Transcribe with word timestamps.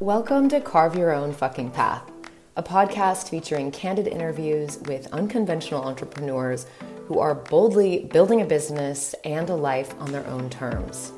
Welcome 0.00 0.48
to 0.48 0.60
Carve 0.60 0.96
Your 0.96 1.12
Own 1.12 1.32
Fucking 1.32 1.70
Path, 1.70 2.10
a 2.56 2.64
podcast 2.64 3.28
featuring 3.28 3.70
candid 3.70 4.08
interviews 4.08 4.78
with 4.86 5.06
unconventional 5.12 5.84
entrepreneurs 5.84 6.66
who 7.06 7.20
are 7.20 7.36
boldly 7.36 8.06
building 8.12 8.40
a 8.40 8.44
business 8.44 9.14
and 9.24 9.48
a 9.48 9.54
life 9.54 9.94
on 10.00 10.10
their 10.10 10.26
own 10.26 10.50
terms. 10.50 11.12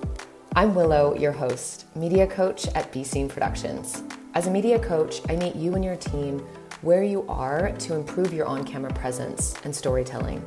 I'm 0.54 0.74
Willow, 0.74 1.16
your 1.16 1.32
host, 1.32 1.86
media 1.96 2.26
coach 2.26 2.66
at 2.68 2.92
B 2.92 3.02
Scene 3.02 3.30
Productions. 3.30 4.02
As 4.34 4.46
a 4.46 4.50
media 4.50 4.78
coach, 4.78 5.22
I 5.30 5.36
meet 5.36 5.56
you 5.56 5.74
and 5.74 5.84
your 5.84 5.96
team 5.96 6.40
where 6.82 7.02
you 7.02 7.24
are 7.30 7.72
to 7.72 7.94
improve 7.94 8.34
your 8.34 8.44
on 8.44 8.62
camera 8.62 8.92
presence 8.92 9.54
and 9.64 9.74
storytelling. 9.74 10.44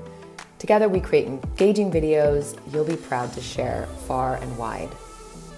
Together, 0.60 0.88
we 0.88 1.00
create 1.00 1.26
engaging 1.26 1.92
videos 1.92 2.60
you'll 2.72 2.86
be 2.86 2.96
proud 2.96 3.34
to 3.34 3.42
share 3.42 3.88
far 4.06 4.36
and 4.36 4.56
wide. 4.56 4.90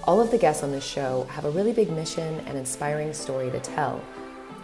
All 0.05 0.19
of 0.19 0.31
the 0.31 0.37
guests 0.39 0.63
on 0.63 0.71
this 0.71 0.83
show 0.83 1.27
have 1.29 1.45
a 1.45 1.51
really 1.51 1.73
big 1.73 1.91
mission 1.91 2.39
and 2.47 2.57
inspiring 2.57 3.13
story 3.13 3.51
to 3.51 3.59
tell. 3.59 4.03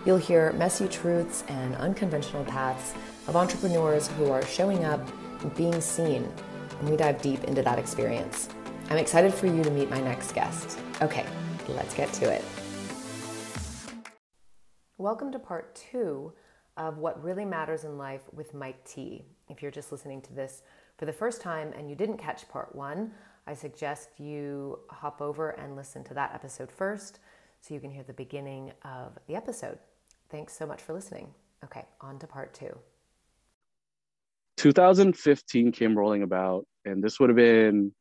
You'll 0.04 0.18
hear 0.18 0.52
messy 0.54 0.88
truths 0.88 1.44
and 1.48 1.76
unconventional 1.76 2.44
paths 2.46 2.96
of 3.28 3.36
entrepreneurs 3.36 4.08
who 4.08 4.32
are 4.32 4.44
showing 4.44 4.84
up 4.84 5.00
and 5.42 5.54
being 5.56 5.80
seen, 5.80 6.28
and 6.80 6.90
we 6.90 6.98
dive 6.98 7.22
deep 7.22 7.44
into 7.44 7.62
that 7.62 7.78
experience. 7.78 8.50
I'm 8.90 8.98
excited 8.98 9.32
for 9.32 9.46
you 9.46 9.62
to 9.64 9.70
meet 9.70 9.92
my 9.92 10.02
next 10.02 10.32
guest. 10.32 10.80
Okay, 11.04 11.26
let's 11.68 11.94
get 11.94 12.12
to 12.14 12.34
it. 12.34 12.44
Welcome 14.98 15.32
to 15.34 15.38
part 15.38 15.76
two 15.76 16.34
of 16.78 16.98
What 16.98 17.24
Really 17.24 17.46
Matters 17.46 17.84
in 17.84 18.00
Life 18.00 18.24
with 18.34 18.56
Mike 18.56 18.84
T. 18.86 19.24
If 19.50 19.62
you're 19.62 19.70
just 19.70 19.92
listening 19.92 20.24
to 20.24 20.34
this 20.34 20.64
for 20.98 21.06
the 21.06 21.14
first 21.14 21.42
time 21.42 21.74
and 21.78 21.88
you 21.88 21.96
didn't 21.96 22.18
catch 22.18 22.50
part 22.50 22.74
one, 22.76 23.12
I 23.48 23.54
suggest 23.54 24.10
you 24.20 24.80
hop 24.90 25.22
over 25.22 25.52
and 25.52 25.78
listen 25.78 26.04
to 26.06 26.14
that 26.16 26.34
episode 26.34 26.70
first 26.70 27.20
so 27.62 27.74
you 27.74 27.80
can 27.80 27.90
hear 27.90 28.04
the 28.04 28.14
beginning 28.14 28.74
of 28.84 29.18
the 29.28 29.36
episode. 29.36 29.80
Thanks 30.30 30.56
so 30.56 30.68
much 30.68 30.82
for 30.82 30.94
listening. 30.94 31.34
Okay, 31.64 31.86
on 32.02 32.20
to 32.20 32.28
part 32.28 32.54
two. 32.54 32.78
2015 34.58 35.72
came 35.72 35.98
rolling 35.98 36.24
about, 36.24 36.68
and 36.84 37.02
this 37.02 37.20
would 37.20 37.30
have 37.30 37.38
been 37.38 37.94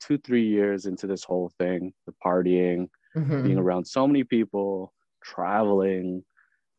two, 0.00 0.16
three 0.16 0.46
years 0.46 0.86
into 0.86 1.06
this 1.06 1.24
whole 1.24 1.52
thing 1.58 1.92
the 2.06 2.14
partying, 2.24 2.88
mm-hmm. 3.14 3.42
being 3.42 3.58
around 3.58 3.84
so 3.84 4.06
many 4.06 4.24
people, 4.24 4.94
traveling, 5.22 6.24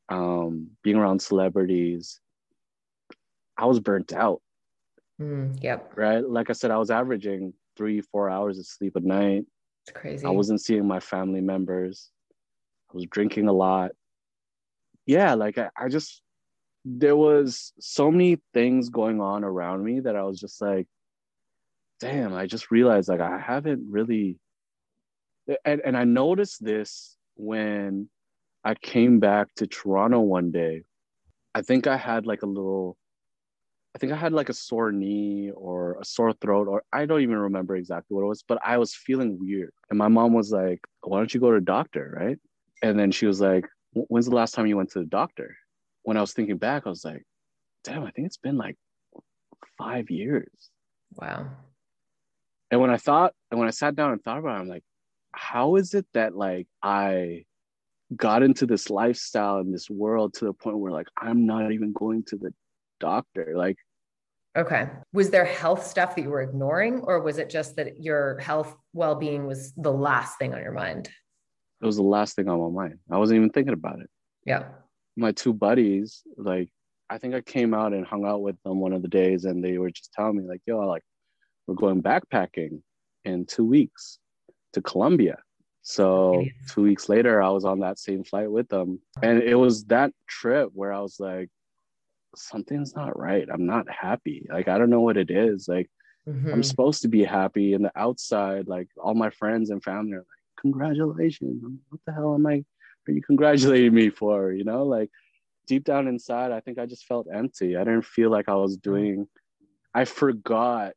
um, 0.09 0.72
being 0.83 0.95
around 0.95 1.22
celebrities. 1.22 2.20
I 3.58 3.66
was 3.66 3.80
burnt 3.80 4.11
out. 4.11 4.42
Mm, 5.22 5.61
yep. 5.61 5.94
Right. 5.95 6.27
Like 6.27 6.49
I 6.49 6.53
said, 6.53 6.72
I 6.72 6.77
was 6.77 6.92
averaging 6.92 7.53
three, 7.78 8.02
four 8.02 8.30
hours 8.30 8.58
of 8.59 8.66
sleep 8.66 8.95
a 8.95 9.00
night. 9.00 9.45
It's 9.86 9.94
crazy. 9.94 10.25
I 10.25 10.31
wasn't 10.31 10.61
seeing 10.61 10.88
my 10.88 11.00
family 11.00 11.42
members. 11.42 12.09
I 12.92 12.95
was 12.95 13.06
drinking 13.06 13.47
a 13.47 13.53
lot. 13.53 13.92
Yeah, 15.06 15.36
like 15.36 15.58
I, 15.58 15.70
I 15.78 15.88
just 15.88 16.22
there 16.83 17.16
was 17.16 17.73
so 17.80 18.11
many 18.11 18.39
things 18.53 18.89
going 18.89 19.22
on 19.22 19.44
around 19.44 19.83
me 19.83 20.00
that 20.02 20.16
I 20.16 20.23
was 20.23 20.39
just 20.39 20.61
like, 20.61 20.88
damn, 22.00 22.33
I 22.33 22.45
just 22.48 22.72
realized 22.72 23.09
like 23.09 23.22
I 23.22 23.39
haven't 23.39 23.86
really 23.89 24.38
and, 25.66 25.81
and 25.86 25.98
I 25.98 26.03
noticed 26.03 26.64
this 26.64 27.16
when 27.36 28.09
I 28.64 28.75
came 28.75 29.20
back 29.20 29.53
to 29.55 29.67
Toronto 29.67 30.20
one 30.20 30.52
day. 30.52 30.83
I 31.55 31.61
think 31.61 31.88
I 31.88 31.98
had 31.98 32.25
like 32.25 32.42
a 32.42 32.48
little 32.48 32.98
I 33.98 34.00
think 34.00 34.14
I 34.14 34.16
had 34.16 34.31
like 34.31 34.50
a 34.50 34.53
sore 34.53 34.92
knee 34.92 35.50
or 35.56 35.98
a 36.00 36.06
sore 36.06 36.31
throat, 36.34 36.67
or 36.67 36.84
I 36.94 37.08
don't 37.08 37.23
even 37.23 37.36
remember 37.36 37.76
exactly 37.76 38.14
what 38.14 38.22
it 38.22 38.28
was, 38.28 38.44
but 38.48 38.59
I 38.64 38.78
was 38.78 38.94
feeling 38.94 39.39
weird. 39.39 39.73
And 39.89 39.98
my 39.98 40.08
mom 40.08 40.36
was 40.36 40.52
like, 40.52 40.81
Why 41.02 41.17
don't 41.17 41.34
you 41.34 41.39
go 41.39 41.50
to 41.50 41.58
a 41.58 41.62
doctor? 41.62 42.16
Right. 42.16 42.38
And 42.84 43.00
then 43.00 43.09
she 43.09 43.26
was 43.26 43.42
like, 43.42 43.66
When's 43.94 44.28
the 44.28 44.36
last 44.36 44.54
time 44.54 44.67
you 44.67 44.78
went 44.78 44.92
to 44.92 45.00
the 45.00 45.06
doctor? 45.06 45.58
When 46.04 46.16
I 46.16 46.22
was 46.22 46.31
thinking 46.31 46.58
back, 46.58 46.84
I 46.86 46.89
was 46.89 47.04
like, 47.04 47.23
Damn, 47.86 48.04
I 48.04 48.12
think 48.12 48.28
it's 48.28 48.38
been 48.38 48.56
like 48.56 48.76
five 49.80 50.11
years. 50.11 50.70
Wow. 51.16 51.48
And 52.70 52.80
when 52.80 52.92
I 52.92 52.98
thought, 52.98 53.33
and 53.50 53.60
when 53.60 53.67
I 53.67 53.71
sat 53.71 53.95
down 53.95 54.11
and 54.11 54.23
thought 54.23 54.38
about 54.38 54.60
it, 54.60 54.61
I'm 54.61 54.70
like, 54.70 54.83
How 55.32 55.76
is 55.76 55.95
it 55.95 56.05
that 56.14 56.36
like 56.36 56.67
I 56.83 57.45
got 58.16 58.44
into 58.44 58.67
this 58.67 58.92
lifestyle 58.92 59.58
and 59.58 59.73
this 59.73 59.89
world 59.89 60.36
to 60.36 60.45
the 60.45 60.54
point 60.54 60.77
where 60.77 60.92
like 60.92 61.08
I'm 61.20 61.48
not 61.48 61.71
even 61.71 61.94
going 61.94 62.26
to 62.26 62.36
the 62.36 62.54
doctor? 63.00 63.54
Like, 63.55 63.77
Okay. 64.58 64.90
Was 65.14 65.30
there 65.30 65.45
health 65.45 65.86
stuff 65.86 66.16
that 66.16 66.23
you 66.23 66.30
were 66.30 66.42
ignoring, 66.42 67.02
or 67.02 67.22
was 67.22 67.38
it 67.38 67.50
just 67.50 67.76
that 67.76 68.02
your 68.02 68.40
health 68.40 68.76
well 68.94 69.16
being 69.16 69.45
was 69.45 69.72
the 69.78 69.94
last 69.94 70.40
thing 70.40 70.54
on 70.54 70.62
your 70.62 70.72
mind? 70.72 71.10
It 71.80 71.86
was 71.86 71.98
the 71.98 72.04
last 72.04 72.36
thing 72.36 72.50
on 72.50 72.60
my 72.60 72.86
mind. 72.86 72.98
I 73.12 73.18
wasn't 73.18 73.38
even 73.38 73.52
thinking 73.52 73.73
about 73.73 74.00
it. 74.00 74.10
Yeah. 74.45 74.64
My 75.16 75.32
two 75.32 75.54
buddies, 75.54 76.23
like, 76.38 76.70
I 77.08 77.20
think 77.20 77.36
I 77.36 77.42
came 77.42 77.76
out 77.76 77.94
and 77.94 78.06
hung 78.06 78.26
out 78.26 78.42
with 78.42 78.62
them 78.64 78.80
one 78.80 78.94
of 78.94 79.04
the 79.04 79.08
days, 79.08 79.45
and 79.45 79.64
they 79.64 79.78
were 79.78 79.92
just 79.92 80.12
telling 80.12 80.38
me, 80.38 80.44
like, 80.48 80.62
yo, 80.66 80.80
like, 80.80 81.04
we're 81.68 81.76
going 81.76 82.02
backpacking 82.02 82.82
in 83.26 83.45
two 83.45 83.66
weeks 83.66 84.18
to 84.74 84.82
Colombia. 84.82 85.38
So 85.84 86.44
two 86.68 86.82
weeks 86.82 87.08
later, 87.08 87.42
I 87.42 87.50
was 87.50 87.64
on 87.64 87.80
that 87.80 88.00
same 88.00 88.24
flight 88.24 88.52
with 88.52 88.68
them. 88.68 89.00
And 89.22 89.42
it 89.42 89.56
was 89.56 89.86
that 89.86 90.12
trip 90.28 90.70
where 90.74 90.92
I 90.92 91.00
was 91.00 91.18
like, 91.20 91.50
something's 92.37 92.95
not 92.95 93.17
right. 93.17 93.48
I'm 93.52 93.65
not 93.65 93.86
happy. 93.89 94.48
Like 94.49 94.67
I 94.67 94.77
don't 94.77 94.89
know 94.89 95.02
what 95.02 95.17
it 95.17 95.30
is. 95.30 95.67
Like 95.67 95.89
mm-hmm. 96.27 96.52
I'm 96.52 96.64
supposed 96.64 97.02
to 97.02 97.08
be 97.08 97.23
happy 97.23 97.73
and 97.73 97.83
the 97.83 97.92
outside, 97.95 98.67
like 98.67 98.87
all 99.02 99.15
my 99.15 99.30
friends 99.30 99.70
and 99.70 99.83
family 99.83 100.14
are 100.14 100.17
like, 100.17 100.61
congratulations. 100.61 101.64
What 101.89 102.02
the 102.05 102.14
hell 102.14 102.33
am 102.36 102.45
I 102.47 102.64
are 103.08 103.14
you 103.14 103.21
congratulating 103.21 103.93
me 103.93 104.09
for? 104.09 104.52
You 104.52 104.65
know, 104.65 104.83
like 104.83 105.09
deep 105.65 105.86
down 105.86 106.08
inside, 106.08 106.52
I 106.52 106.59
think 106.59 106.77
I 106.77 106.86
just 106.86 107.05
felt 107.05 107.27
empty. 107.33 107.77
I 107.77 107.83
didn't 107.86 108.05
feel 108.05 108.30
like 108.30 108.49
I 108.49 108.55
was 108.55 108.77
mm-hmm. 108.77 108.89
doing 108.89 109.27
I 109.93 110.05
forgot 110.05 110.93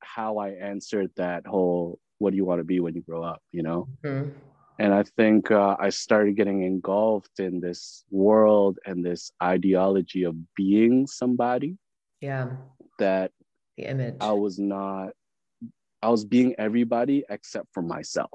how 0.00 0.38
I 0.38 0.50
answered 0.50 1.10
that 1.16 1.46
whole 1.46 1.98
what 2.18 2.30
do 2.30 2.36
you 2.36 2.44
want 2.44 2.60
to 2.60 2.64
be 2.64 2.80
when 2.80 2.94
you 2.94 3.02
grow 3.02 3.22
up, 3.22 3.42
you 3.52 3.62
know? 3.62 3.88
Mm-hmm 4.04 4.30
and 4.78 4.92
I 4.92 5.04
think 5.16 5.50
uh, 5.50 5.76
I 5.78 5.90
started 5.90 6.36
getting 6.36 6.62
engulfed 6.62 7.38
in 7.38 7.60
this 7.60 8.04
world 8.10 8.78
and 8.84 9.04
this 9.04 9.30
ideology 9.42 10.24
of 10.24 10.36
being 10.54 11.06
somebody. 11.06 11.76
Yeah. 12.20 12.50
That 12.98 13.30
the 13.76 13.88
image. 13.88 14.16
I 14.20 14.32
was 14.32 14.58
not, 14.58 15.10
I 16.02 16.08
was 16.08 16.24
being 16.24 16.54
everybody 16.58 17.24
except 17.28 17.68
for 17.72 17.82
myself. 17.82 18.30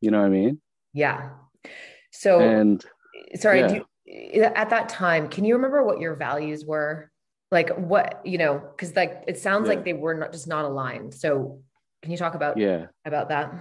You 0.00 0.10
know 0.10 0.20
what 0.20 0.26
I 0.26 0.30
mean? 0.30 0.60
Yeah. 0.92 1.30
So, 2.12 2.40
and 2.40 2.84
sorry, 3.36 3.60
yeah. 3.60 3.80
you, 4.06 4.42
at 4.42 4.70
that 4.70 4.88
time, 4.88 5.28
can 5.28 5.44
you 5.44 5.54
remember 5.54 5.82
what 5.82 6.00
your 6.00 6.14
values 6.14 6.64
were? 6.64 7.10
Like 7.50 7.70
what, 7.76 8.20
you 8.24 8.38
know, 8.38 8.58
because 8.58 8.94
like 8.94 9.24
it 9.26 9.38
sounds 9.38 9.66
yeah. 9.66 9.74
like 9.74 9.84
they 9.84 9.92
were 9.92 10.14
not 10.14 10.32
just 10.32 10.46
not 10.46 10.64
aligned. 10.64 11.14
So, 11.14 11.60
can 12.02 12.12
you 12.12 12.16
talk 12.16 12.34
about 12.34 12.56
yeah 12.58 12.86
about 13.04 13.28
that? 13.28 13.52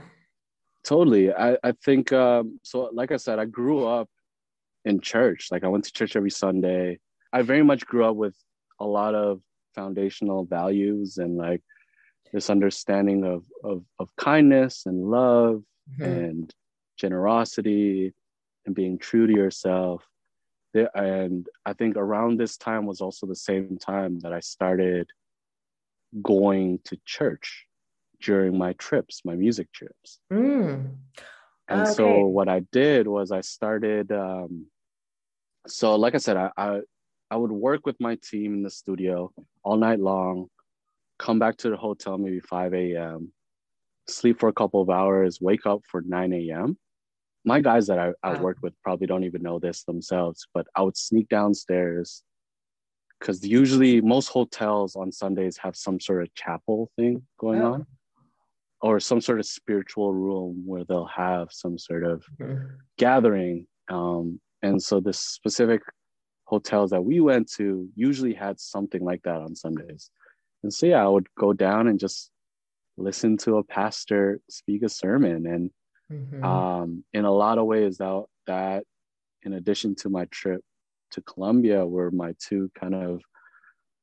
Totally. 0.90 1.32
I, 1.32 1.56
I 1.64 1.74
think, 1.86 2.12
um, 2.12 2.60
so 2.64 2.90
like 2.92 3.12
I 3.12 3.18
said, 3.18 3.38
I 3.38 3.46
grew 3.46 3.86
up 3.86 4.10
in 4.86 5.02
church. 5.02 5.50
Like 5.52 5.64
I 5.64 5.68
went 5.68 5.84
to 5.84 5.94
church 5.94 6.16
every 6.16 6.32
Sunday. 6.32 6.98
I 7.32 7.44
very 7.44 7.62
much 7.62 7.86
grew 7.86 8.06
up 8.06 8.16
with 8.16 8.36
a 8.80 8.88
lot 8.88 9.14
of 9.14 9.40
foundational 9.76 10.46
values 10.46 11.20
and 11.20 11.38
like 11.38 11.62
this 12.34 12.50
understanding 12.50 13.24
of, 13.24 13.44
of, 13.64 13.84
of 14.00 14.10
kindness 14.16 14.88
and 14.88 15.12
love 15.12 15.62
mm-hmm. 15.94 16.02
and 16.02 16.56
generosity 16.98 18.16
and 18.66 18.74
being 18.74 18.98
true 18.98 19.28
to 19.28 19.34
yourself. 19.34 20.04
And 20.74 21.46
I 21.68 21.74
think 21.74 21.98
around 21.98 22.40
this 22.40 22.58
time 22.58 22.88
was 22.88 23.00
also 23.00 23.28
the 23.28 23.36
same 23.36 23.78
time 23.78 24.22
that 24.22 24.34
I 24.34 24.40
started 24.40 25.08
going 26.24 26.80
to 26.86 26.98
church 27.06 27.68
during 28.22 28.58
my 28.58 28.74
trips, 28.74 29.22
my 29.26 29.36
music 29.36 29.72
trips. 29.72 30.20
Mm. 30.32 30.96
And 31.68 31.82
okay. 31.82 31.94
so 31.94 32.26
what 32.26 32.50
I 32.50 32.62
did 32.72 33.08
was 33.08 33.32
I 33.32 33.42
started. 33.42 34.12
Um, 34.12 34.66
so 35.68 35.96
like 35.96 36.16
I 36.16 36.18
said, 36.18 36.38
I, 36.38 36.52
I 36.58 36.82
I 37.32 37.38
would 37.38 37.52
work 37.52 37.86
with 37.86 37.96
my 38.00 38.18
team 38.24 38.56
in 38.56 38.64
the 38.64 38.72
studio 38.72 39.32
all 39.64 39.78
night 39.78 40.00
long, 40.00 40.48
come 41.20 41.38
back 41.38 41.58
to 41.58 41.70
the 41.70 41.78
hotel 41.78 42.18
maybe 42.18 42.40
5 42.40 42.74
a.m., 42.74 43.32
sleep 44.08 44.40
for 44.40 44.50
a 44.50 44.54
couple 44.54 44.82
of 44.82 44.90
hours, 44.90 45.40
wake 45.40 45.68
up 45.68 45.82
for 45.88 46.02
9 46.02 46.34
a.m. 46.34 46.76
My 47.46 47.62
guys 47.62 47.86
that 47.88 48.00
I, 48.00 48.14
I 48.24 48.42
worked 48.42 48.64
with 48.64 48.74
probably 48.84 49.06
don't 49.06 49.26
even 49.26 49.44
know 49.44 49.60
this 49.60 49.84
themselves, 49.84 50.48
but 50.56 50.66
I 50.76 50.82
would 50.82 50.98
sneak 50.98 51.30
downstairs 51.30 52.24
because 53.20 53.46
usually 53.46 54.02
most 54.02 54.30
hotels 54.30 54.96
on 54.96 55.12
Sundays 55.12 55.58
have 55.58 55.76
some 55.76 56.00
sort 56.00 56.24
of 56.24 56.34
chapel 56.34 56.90
thing 56.96 57.22
going 57.38 57.62
oh. 57.62 57.74
on 57.74 57.88
or 58.82 59.00
some 59.00 59.22
sort 59.22 59.40
of 59.40 59.46
spiritual 59.46 60.14
room 60.14 60.64
where 60.66 60.84
they'll 60.86 61.06
have 61.06 61.50
some 61.52 61.78
sort 61.78 62.04
of 62.04 62.24
mm-hmm. 62.40 62.66
gathering. 62.98 63.68
Um, 63.90 64.40
and 64.62 64.82
so 64.82 65.00
the 65.00 65.14
specific 65.14 65.82
hotels 66.46 66.92
that 66.92 67.02
we 67.02 67.20
went 67.20 67.52
to 67.54 67.88
usually 67.96 68.34
had 68.34 68.60
something 68.60 69.04
like 69.04 69.22
that 69.24 69.42
on 69.42 69.56
Sundays. 69.56 70.10
And 70.64 70.74
so, 70.74 70.86
yeah, 70.86 71.04
I 71.04 71.08
would 71.08 71.28
go 71.38 71.54
down 71.54 71.88
and 71.88 72.00
just 72.00 72.32
listen 72.98 73.38
to 73.38 73.58
a 73.58 73.64
pastor 73.64 74.42
speak 74.50 74.84
a 74.84 74.90
sermon. 74.90 75.46
And 75.46 75.72
Mm-hmm. 76.12 76.44
Um, 76.44 77.04
in 77.14 77.26
a 77.26 77.32
lot 77.32 77.58
of 77.58 77.66
ways, 77.66 77.98
that 77.98 78.24
that 78.48 78.84
in 79.44 79.54
addition 79.54 79.96
to 79.96 80.10
my 80.10 80.26
trip 80.26 80.62
to 81.12 81.22
Colombia, 81.22 81.86
were 81.86 82.12
my 82.12 82.34
two 82.40 82.72
kind 82.80 82.96
of 82.96 83.22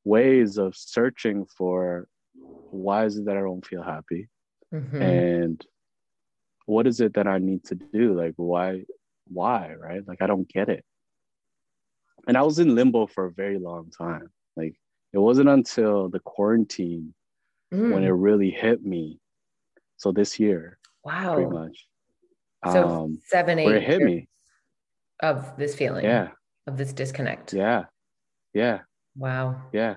ways 0.03 0.57
of 0.57 0.75
searching 0.75 1.45
for 1.45 2.07
why 2.33 3.05
is 3.05 3.17
it 3.17 3.25
that 3.25 3.37
I 3.37 3.41
don't 3.41 3.65
feel 3.65 3.83
happy, 3.83 4.29
mm-hmm. 4.73 5.01
and 5.01 5.65
what 6.65 6.87
is 6.87 6.99
it 6.99 7.13
that 7.13 7.27
I 7.27 7.37
need 7.37 7.63
to 7.65 7.75
do? 7.75 8.13
Like 8.13 8.33
why, 8.35 8.83
why, 9.27 9.73
right? 9.79 10.05
Like 10.07 10.21
I 10.21 10.27
don't 10.27 10.47
get 10.47 10.69
it. 10.69 10.83
And 12.27 12.37
I 12.37 12.41
was 12.41 12.59
in 12.59 12.75
limbo 12.75 13.07
for 13.07 13.25
a 13.25 13.31
very 13.31 13.57
long 13.57 13.89
time. 13.89 14.29
Like 14.55 14.75
it 15.13 15.19
wasn't 15.19 15.49
until 15.49 16.09
the 16.09 16.19
quarantine 16.19 17.13
mm. 17.73 17.93
when 17.93 18.03
it 18.03 18.09
really 18.09 18.51
hit 18.51 18.83
me. 18.83 19.19
So 19.95 20.11
this 20.11 20.39
year, 20.39 20.77
wow, 21.03 21.35
pretty 21.35 21.49
much. 21.49 21.87
So 22.71 22.87
um, 22.87 23.19
seven, 23.25 23.59
eight. 23.59 23.65
Where 23.65 23.77
it 23.77 23.83
hit 23.83 24.01
me 24.01 24.27
of 25.21 25.57
this 25.57 25.75
feeling. 25.75 26.05
Yeah. 26.05 26.29
Of 26.65 26.77
this 26.77 26.93
disconnect. 26.93 27.53
Yeah. 27.53 27.85
Yeah. 28.53 28.79
Wow. 29.15 29.61
Yeah. 29.71 29.95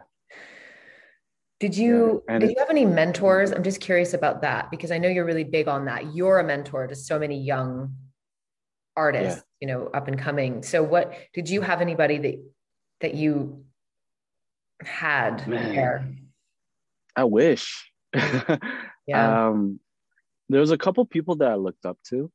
Did 1.61 1.77
you 1.77 2.23
yeah. 2.29 2.39
did 2.39 2.51
you 2.51 2.57
have 2.59 2.71
any 2.71 2.87
mentors? 2.87 3.53
I'm 3.53 3.63
just 3.63 3.81
curious 3.81 4.15
about 4.15 4.43
that 4.43 4.71
because 4.71 4.91
I 4.91 4.99
know 4.99 5.09
you're 5.09 5.27
really 5.27 5.45
big 5.45 5.69
on 5.69 5.85
that. 5.85 6.15
You're 6.15 6.41
a 6.41 6.45
mentor 6.45 6.87
to 6.87 6.97
so 6.97 7.19
many 7.19 7.39
young 7.39 7.95
artists, 8.97 9.45
yeah. 9.61 9.69
you 9.69 9.73
know, 9.73 9.87
up 9.89 10.09
and 10.09 10.19
coming. 10.19 10.63
So 10.63 10.83
what 10.83 11.15
did 11.35 11.49
you 11.49 11.61
have 11.61 11.81
anybody 11.81 12.19
that 12.19 12.43
that 13.03 13.15
you 13.15 13.65
had 14.83 15.47
Man, 15.47 15.75
there? 15.75 16.09
I 17.15 17.25
wish. 17.25 17.93
yeah. 18.15 18.59
Um 19.13 19.81
there 20.51 20.61
was 20.61 20.73
a 20.73 20.79
couple 20.79 21.05
people 21.05 21.37
that 21.37 21.51
I 21.51 21.55
looked 21.55 21.87
up 21.87 21.97
to. 22.09 22.31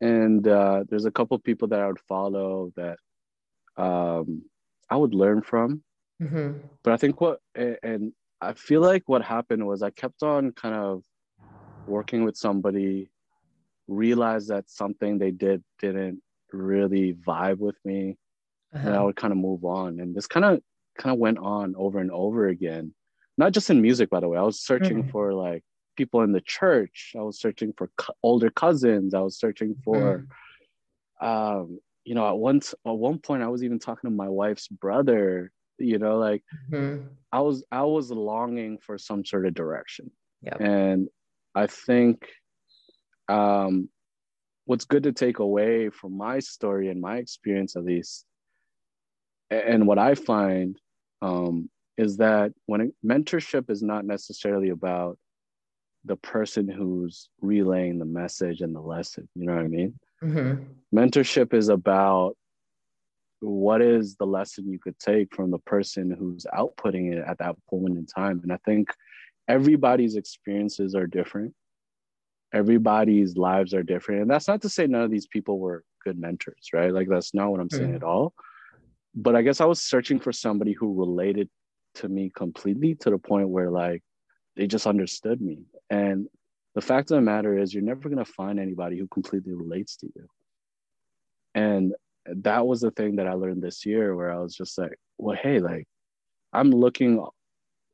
And 0.00 0.46
uh, 0.48 0.84
there's 0.88 1.04
a 1.04 1.10
couple 1.10 1.38
people 1.38 1.68
that 1.68 1.80
I 1.80 1.86
would 1.86 2.00
follow 2.00 2.72
that 2.76 2.98
um, 3.76 4.42
I 4.88 4.96
would 4.96 5.14
learn 5.14 5.42
from. 5.42 5.82
Mm-hmm. 6.22 6.58
But 6.82 6.92
I 6.92 6.96
think 6.96 7.20
what, 7.20 7.40
and 7.54 8.12
I 8.40 8.54
feel 8.54 8.80
like 8.80 9.04
what 9.06 9.22
happened 9.22 9.66
was 9.66 9.82
I 9.82 9.90
kept 9.90 10.22
on 10.22 10.52
kind 10.52 10.74
of 10.74 11.02
working 11.86 12.24
with 12.24 12.36
somebody, 12.36 13.10
realized 13.88 14.48
that 14.48 14.68
something 14.68 15.18
they 15.18 15.30
did 15.30 15.62
didn't 15.80 16.22
really 16.52 17.14
vibe 17.14 17.58
with 17.58 17.76
me, 17.84 18.16
uh-huh. 18.74 18.86
and 18.86 18.94
I 18.94 18.96
uh-huh. 18.96 19.06
would 19.06 19.16
kind 19.16 19.32
of 19.32 19.38
move 19.38 19.64
on. 19.64 20.00
And 20.00 20.14
this 20.14 20.26
kind 20.26 20.44
of 20.44 20.60
kind 20.98 21.12
of 21.12 21.18
went 21.18 21.38
on 21.38 21.74
over 21.76 21.98
and 21.98 22.10
over 22.10 22.48
again. 22.48 22.94
Not 23.38 23.52
just 23.52 23.68
in 23.68 23.82
music, 23.82 24.08
by 24.08 24.20
the 24.20 24.28
way. 24.28 24.38
I 24.38 24.42
was 24.42 24.60
searching 24.60 25.02
mm-hmm. 25.02 25.10
for 25.10 25.34
like 25.34 25.62
people 25.96 26.22
in 26.22 26.32
the 26.32 26.40
church. 26.40 27.12
I 27.18 27.22
was 27.22 27.38
searching 27.38 27.74
for 27.76 27.90
co- 27.98 28.14
older 28.22 28.50
cousins. 28.50 29.14
I 29.14 29.20
was 29.20 29.38
searching 29.38 29.76
for, 29.84 30.26
mm. 31.22 31.26
um, 31.26 31.78
you 32.04 32.14
know, 32.14 32.26
at 32.28 32.38
once 32.38 32.74
at 32.86 32.90
one 32.92 33.18
point 33.18 33.42
I 33.42 33.48
was 33.48 33.62
even 33.62 33.78
talking 33.78 34.08
to 34.08 34.16
my 34.16 34.28
wife's 34.28 34.68
brother. 34.68 35.52
You 35.78 35.98
know, 35.98 36.18
like 36.18 36.42
mm-hmm. 36.70 37.06
I 37.32 37.40
was 37.40 37.64
I 37.70 37.82
was 37.82 38.10
longing 38.10 38.78
for 38.78 38.98
some 38.98 39.24
sort 39.24 39.46
of 39.46 39.54
direction. 39.54 40.10
Yeah. 40.42 40.56
And 40.58 41.08
I 41.54 41.66
think 41.66 42.26
um, 43.28 43.88
what's 44.64 44.84
good 44.84 45.04
to 45.04 45.12
take 45.12 45.38
away 45.38 45.90
from 45.90 46.16
my 46.16 46.38
story 46.38 46.88
and 46.88 47.00
my 47.00 47.16
experience 47.16 47.76
at 47.76 47.84
least, 47.84 48.24
and 49.50 49.86
what 49.86 49.98
I 49.98 50.14
find 50.14 50.78
um, 51.22 51.68
is 51.96 52.18
that 52.18 52.52
when 52.66 52.80
it, 52.80 52.94
mentorship 53.04 53.70
is 53.70 53.82
not 53.82 54.04
necessarily 54.04 54.70
about 54.70 55.18
the 56.06 56.16
person 56.16 56.68
who's 56.68 57.28
relaying 57.40 57.98
the 57.98 58.04
message 58.04 58.60
and 58.60 58.74
the 58.74 58.80
lesson. 58.80 59.28
You 59.34 59.46
know 59.46 59.56
what 59.56 59.64
I 59.64 59.68
mean? 59.68 59.98
Mm-hmm. 60.22 60.62
Mentorship 60.96 61.52
is 61.52 61.68
about 61.68 62.36
what 63.40 63.82
is 63.82 64.16
the 64.16 64.26
lesson 64.26 64.70
you 64.70 64.78
could 64.78 64.98
take 64.98 65.34
from 65.34 65.50
the 65.50 65.58
person 65.58 66.10
who's 66.10 66.46
outputting 66.56 67.12
it 67.12 67.24
at 67.26 67.38
that 67.38 67.56
point 67.68 67.96
in 67.96 68.06
time. 68.06 68.40
And 68.42 68.52
I 68.52 68.58
think 68.64 68.88
everybody's 69.48 70.16
experiences 70.16 70.94
are 70.94 71.06
different. 71.06 71.54
Everybody's 72.52 73.36
lives 73.36 73.74
are 73.74 73.82
different. 73.82 74.22
And 74.22 74.30
that's 74.30 74.48
not 74.48 74.62
to 74.62 74.68
say 74.68 74.86
none 74.86 75.02
of 75.02 75.10
these 75.10 75.26
people 75.26 75.58
were 75.58 75.84
good 76.04 76.18
mentors, 76.18 76.70
right? 76.72 76.92
Like, 76.92 77.08
that's 77.08 77.34
not 77.34 77.50
what 77.50 77.60
I'm 77.60 77.70
saying 77.70 77.88
mm-hmm. 77.88 77.96
at 77.96 78.02
all. 78.02 78.32
But 79.14 79.36
I 79.36 79.42
guess 79.42 79.60
I 79.60 79.64
was 79.64 79.82
searching 79.82 80.20
for 80.20 80.32
somebody 80.32 80.72
who 80.72 80.98
related 80.98 81.48
to 81.96 82.08
me 82.08 82.30
completely 82.34 82.94
to 82.96 83.10
the 83.10 83.18
point 83.18 83.48
where, 83.48 83.70
like, 83.70 84.02
they 84.56 84.66
just 84.66 84.86
understood 84.86 85.40
me. 85.40 85.64
And 85.90 86.28
the 86.74 86.80
fact 86.80 87.10
of 87.10 87.16
the 87.16 87.22
matter 87.22 87.58
is, 87.58 87.74
you're 87.74 87.82
never 87.82 88.08
going 88.08 88.24
to 88.24 88.32
find 88.32 88.58
anybody 88.58 88.98
who 88.98 89.08
completely 89.08 89.54
relates 89.54 89.96
to 89.96 90.06
you. 90.14 90.26
And 91.54 91.94
that 92.34 92.66
was 92.66 92.80
the 92.80 92.90
thing 92.90 93.16
that 93.16 93.26
I 93.26 93.32
learned 93.32 93.62
this 93.62 93.86
year 93.86 94.14
where 94.14 94.32
I 94.32 94.38
was 94.38 94.54
just 94.54 94.78
like, 94.78 94.98
well, 95.18 95.36
hey, 95.40 95.60
like, 95.60 95.86
I'm 96.52 96.70
looking, 96.70 97.24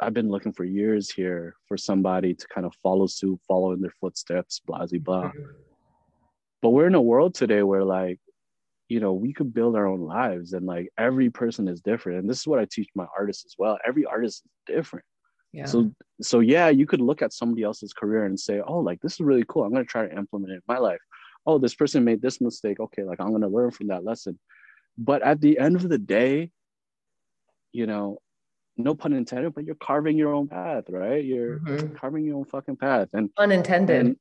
I've 0.01 0.15
been 0.15 0.31
looking 0.31 0.53
for 0.53 0.65
years 0.65 1.11
here 1.11 1.55
for 1.67 1.77
somebody 1.77 2.35
to 2.35 2.47
kind 2.49 2.67
of 2.67 2.75
follow 2.83 3.07
suit, 3.07 3.41
follow 3.47 3.73
in 3.73 3.81
their 3.81 3.95
footsteps, 4.01 4.61
blah, 4.65 4.87
blah, 4.87 4.99
blah. 4.99 5.23
Mm-hmm. 5.25 5.43
But 6.61 6.71
we're 6.71 6.87
in 6.87 6.95
a 6.95 7.03
world 7.03 7.35
today 7.35 7.63
where, 7.63 7.85
like, 7.85 8.21
you 8.93 9.01
know, 9.01 9.15
we 9.15 9.33
could 9.33 9.55
build 9.55 9.75
our 9.75 9.87
own 9.87 10.01
lives 10.01 10.53
and 10.53 10.67
like 10.67 10.93
every 10.99 11.31
person 11.31 11.67
is 11.67 11.81
different. 11.81 12.19
And 12.19 12.29
this 12.29 12.41
is 12.41 12.47
what 12.47 12.59
I 12.59 12.67
teach 12.71 12.91
my 12.95 13.07
artists 13.19 13.47
as 13.47 13.55
well. 13.59 13.79
Every 13.87 14.05
artist 14.05 14.43
is 14.45 14.75
different. 14.75 15.07
Yeah. 15.53 15.65
So 15.65 15.91
so 16.21 16.41
yeah, 16.41 16.69
you 16.69 16.87
could 16.87 17.01
look 17.01 17.23
at 17.23 17.33
somebody 17.33 17.63
else's 17.63 17.95
career 17.95 18.27
and 18.27 18.39
say, 18.39 18.61
oh, 18.61 18.81
like 18.81 19.01
this 19.01 19.15
is 19.15 19.21
really 19.21 19.45
cool. 19.49 19.65
I'm 19.65 19.73
gonna 19.73 19.87
try 19.87 20.07
to 20.07 20.15
implement 20.15 20.53
it 20.53 20.57
in 20.57 20.63
my 20.69 20.79
life. 20.79 21.01
Oh, 21.47 21.59
this 21.59 21.75
person 21.75 22.05
made 22.05 22.23
this 22.23 22.41
mistake. 22.41 22.81
Okay, 22.81 23.05
like 23.05 23.21
I'm 23.21 23.33
gonna 23.33 23.49
learn 23.49 23.71
from 23.71 23.89
that 23.89 24.05
lesson. 24.05 24.39
But 24.99 25.23
at 25.23 25.41
the 25.41 25.59
end 25.59 25.77
of 25.77 25.89
the 25.89 25.99
day, 25.99 26.51
you 27.73 27.87
know, 27.87 28.19
no 28.77 28.95
pun 28.95 29.13
intended, 29.13 29.55
but 29.55 29.65
you're 29.65 29.75
carving 29.75 30.17
your 30.17 30.35
own 30.35 30.49
path, 30.49 30.85
right? 30.89 31.25
You're 31.25 31.59
mm-hmm. 31.59 31.95
carving 31.95 32.25
your 32.25 32.37
own 32.37 32.45
fucking 32.45 32.77
path. 32.77 33.09
And 33.13 33.31
unintended. 33.37 34.07
And, 34.07 34.17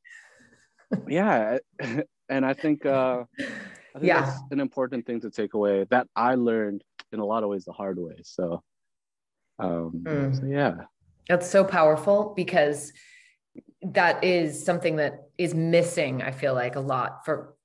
yeah. 1.08 1.58
And 2.30 2.46
I 2.46 2.54
think 2.54 2.86
uh 2.86 3.26
I 3.38 4.00
think 4.00 4.06
yeah. 4.06 4.22
that's 4.22 4.40
an 4.52 4.62
important 4.62 5.06
thing 5.06 5.20
to 5.20 5.30
take 5.30 5.54
away 5.54 5.86
that 5.90 6.08
I 6.16 6.36
learned 6.36 6.82
in 7.12 7.20
a 7.20 7.26
lot 7.26 7.44
of 7.44 7.50
ways 7.50 7.66
the 7.66 7.74
hard 7.74 8.00
way. 8.00 8.16
So 8.24 8.64
um 9.60 10.02
mm. 10.06 10.40
so 10.40 10.46
yeah 10.46 10.86
that's 11.28 11.50
so 11.50 11.66
powerful 11.66 12.34
because 12.38 12.94
that 13.82 14.24
is 14.24 14.64
something 14.64 14.96
that 14.96 15.30
is 15.44 15.54
missing, 15.54 16.22
I 16.22 16.32
feel 16.32 16.54
like 16.54 16.76
a 16.76 16.80
lot 16.80 17.26
for 17.26 17.56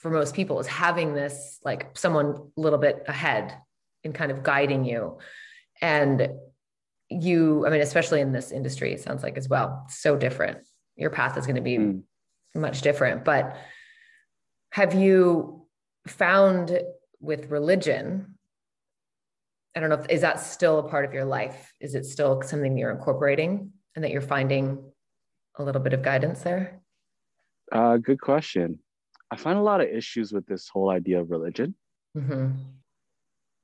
for 0.00 0.10
most 0.10 0.34
people 0.34 0.58
is 0.60 0.66
having 0.66 1.14
this 1.14 1.58
like 1.62 1.96
someone 1.96 2.26
a 2.26 2.60
little 2.60 2.78
bit 2.78 3.04
ahead 3.06 3.54
and 4.02 4.14
kind 4.14 4.30
of 4.30 4.42
guiding 4.42 4.84
you. 4.84 5.18
And 5.82 6.30
you, 7.10 7.66
I 7.66 7.70
mean, 7.70 7.82
especially 7.82 8.22
in 8.22 8.32
this 8.32 8.50
industry, 8.50 8.94
it 8.94 9.00
sounds 9.00 9.22
like 9.22 9.36
as 9.36 9.48
well, 9.48 9.86
so 9.90 10.16
different. 10.16 10.58
Your 10.96 11.10
path 11.10 11.36
is 11.36 11.44
going 11.44 11.56
to 11.56 11.62
be 11.62 11.76
mm. 11.76 12.02
much 12.54 12.80
different. 12.80 13.24
But 13.24 13.56
have 14.72 14.94
you 14.94 15.66
found 16.06 16.80
with 17.20 17.50
religion 17.50 18.38
I 19.76 19.80
don't 19.80 19.88
know 19.88 19.96
if 19.96 20.08
is 20.08 20.22
that 20.22 20.40
still 20.40 20.80
a 20.80 20.88
part 20.88 21.04
of 21.04 21.14
your 21.14 21.24
life? 21.24 21.72
Is 21.80 21.94
it 21.94 22.04
still 22.04 22.42
something 22.42 22.76
you're 22.76 22.90
incorporating 22.90 23.72
and 23.94 24.04
that 24.04 24.10
you're 24.10 24.20
finding 24.20 24.82
a 25.56 25.62
little 25.62 25.80
bit 25.80 25.92
of 25.92 26.02
guidance 26.02 26.40
there? 26.40 26.80
Uh, 27.72 27.96
good 27.96 28.20
question. 28.20 28.78
I 29.30 29.36
find 29.36 29.58
a 29.58 29.62
lot 29.62 29.80
of 29.80 29.88
issues 29.88 30.32
with 30.32 30.46
this 30.46 30.68
whole 30.68 30.90
idea 30.90 31.20
of 31.20 31.30
religion. 31.30 31.74
Mm-hmm. 32.16 32.52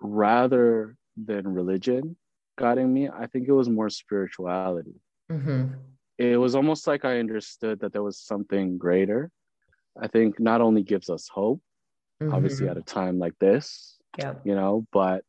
Rather 0.01 0.97
than 1.17 1.49
religion 1.49 2.17
guiding 2.57 2.93
me, 2.93 3.09
I 3.09 3.27
think 3.27 3.49
it 3.49 3.53
was 3.53 3.69
more 3.69 3.91
spirituality. 3.91 5.01
Mm-hmm. 5.31 5.75
It 6.19 6.39
was 6.39 6.55
almost 6.55 6.87
like 6.87 7.05
I 7.05 7.19
understood 7.19 7.81
that 7.81 7.93
there 7.93 8.03
was 8.03 8.19
something 8.19 8.79
greater. 8.79 9.31
I 10.01 10.09
think 10.09 10.39
not 10.39 10.61
only 10.61 10.83
gives 10.83 11.11
us 11.11 11.29
hope, 11.29 11.61
mm-hmm. 12.23 12.33
obviously 12.33 12.69
at 12.69 12.77
a 12.77 12.83
time 12.83 13.19
like 13.19 13.35
this, 13.41 13.99
yeah. 14.19 14.35
you 14.45 14.55
know, 14.55 14.87
but 14.93 15.25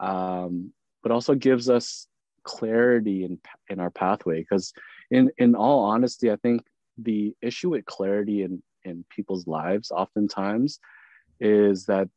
um, 0.00 0.72
but 1.02 1.12
also 1.12 1.34
gives 1.34 1.68
us 1.68 2.06
clarity 2.42 3.24
in 3.24 3.38
in 3.68 3.80
our 3.80 3.90
pathway. 3.90 4.40
Because 4.40 4.72
in 5.10 5.30
in 5.38 5.54
all 5.54 5.84
honesty, 5.84 6.30
I 6.30 6.36
think 6.36 6.62
the 6.98 7.34
issue 7.42 7.70
with 7.70 7.84
clarity 7.84 8.42
in 8.42 8.62
in 8.84 9.04
people's 9.14 9.46
lives 9.46 9.90
oftentimes 9.90 10.78
is 11.40 11.86
that 11.86 12.08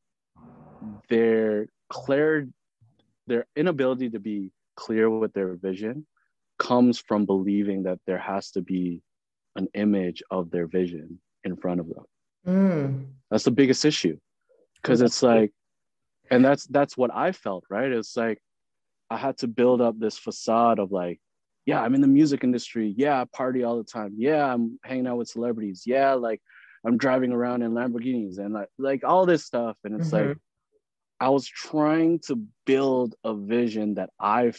their 1.09 1.67
clear 1.89 2.47
their 3.27 3.45
inability 3.55 4.09
to 4.09 4.19
be 4.19 4.51
clear 4.75 5.09
with 5.09 5.33
their 5.33 5.55
vision 5.55 6.05
comes 6.59 6.99
from 6.99 7.25
believing 7.25 7.83
that 7.83 7.99
there 8.05 8.17
has 8.17 8.51
to 8.51 8.61
be 8.61 9.01
an 9.55 9.67
image 9.73 10.21
of 10.29 10.51
their 10.51 10.67
vision 10.67 11.19
in 11.43 11.55
front 11.55 11.79
of 11.79 11.87
them. 11.87 12.05
Mm. 12.47 13.05
That's 13.31 13.43
the 13.43 13.51
biggest 13.51 13.85
issue 13.85 14.17
because 14.81 15.01
it's 15.01 15.23
like 15.23 15.51
and 16.31 16.43
that's 16.43 16.65
that's 16.67 16.97
what 16.97 17.11
i 17.13 17.31
felt 17.31 17.63
right 17.69 17.91
it's 17.91 18.15
like 18.15 18.39
i 19.09 19.17
had 19.17 19.37
to 19.37 19.47
build 19.47 19.81
up 19.81 19.97
this 19.99 20.17
facade 20.17 20.79
of 20.79 20.91
like 20.91 21.19
yeah, 21.67 21.81
I'm 21.81 21.93
in 21.93 22.01
the 22.01 22.07
music 22.07 22.45
industry. 22.45 22.95
Yeah, 22.97 23.21
I 23.21 23.25
party 23.25 23.63
all 23.63 23.77
the 23.77 23.83
time. 23.83 24.13
Yeah, 24.17 24.51
I'm 24.51 24.79
hanging 24.85 25.05
out 25.05 25.17
with 25.17 25.27
celebrities. 25.27 25.83
Yeah, 25.85 26.13
like 26.13 26.41
I'm 26.85 26.97
driving 26.97 27.33
around 27.33 27.61
in 27.61 27.73
Lamborghinis 27.73 28.39
and 28.39 28.53
like 28.53 28.69
like 28.77 29.03
all 29.03 29.25
this 29.25 29.45
stuff. 29.45 29.75
And 29.83 29.99
it's 29.99 30.11
mm-hmm. 30.11 30.29
like 30.29 30.37
I 31.19 31.27
was 31.27 31.45
trying 31.45 32.19
to 32.27 32.41
build 32.65 33.15
a 33.25 33.35
vision 33.35 33.95
that 33.95 34.11
I 34.17 34.53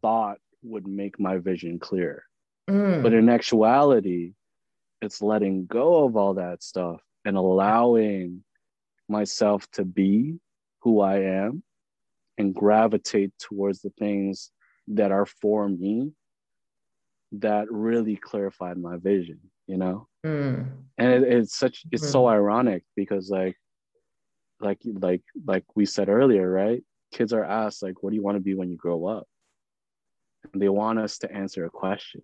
thought 0.00 0.38
would 0.62 0.88
make 0.88 1.20
my 1.20 1.36
vision 1.36 1.78
clear. 1.78 2.24
Mm. 2.70 3.02
But 3.02 3.12
in 3.12 3.28
actuality, 3.28 4.32
it's 5.02 5.20
letting 5.20 5.66
go 5.66 6.06
of 6.06 6.16
all 6.16 6.34
that 6.34 6.62
stuff 6.62 7.02
and 7.26 7.36
allowing 7.36 8.44
myself 9.10 9.70
to 9.72 9.84
be 9.84 10.38
who 10.80 11.00
I 11.00 11.18
am 11.18 11.62
and 12.38 12.54
gravitate 12.54 13.32
towards 13.38 13.82
the 13.82 13.90
things 13.98 14.50
that 14.88 15.12
are 15.12 15.26
for 15.26 15.68
me 15.68 16.12
that 17.32 17.70
really 17.70 18.16
clarified 18.16 18.78
my 18.78 18.96
vision, 18.96 19.40
you 19.66 19.76
know? 19.76 20.08
Mm. 20.24 20.70
And 20.98 21.12
it, 21.12 21.22
it's 21.24 21.56
such 21.56 21.84
it's 21.92 22.06
mm. 22.06 22.12
so 22.12 22.26
ironic 22.26 22.84
because 22.94 23.30
like 23.30 23.56
like 24.60 24.78
like 24.84 25.22
like 25.44 25.64
we 25.74 25.86
said 25.86 26.08
earlier, 26.08 26.50
right? 26.50 26.82
Kids 27.12 27.32
are 27.32 27.44
asked 27.44 27.82
like 27.82 28.02
what 28.02 28.10
do 28.10 28.16
you 28.16 28.22
want 28.22 28.36
to 28.36 28.42
be 28.42 28.54
when 28.54 28.70
you 28.70 28.76
grow 28.76 29.06
up? 29.06 29.26
And 30.52 30.62
they 30.62 30.68
want 30.68 30.98
us 30.98 31.18
to 31.18 31.32
answer 31.32 31.64
a 31.64 31.70
question. 31.70 32.22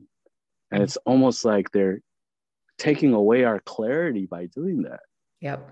And 0.70 0.80
mm. 0.80 0.84
it's 0.84 0.96
almost 0.98 1.44
like 1.44 1.70
they're 1.70 2.00
taking 2.78 3.12
away 3.12 3.44
our 3.44 3.60
clarity 3.60 4.26
by 4.26 4.46
doing 4.46 4.82
that. 4.82 5.00
Yep. 5.40 5.68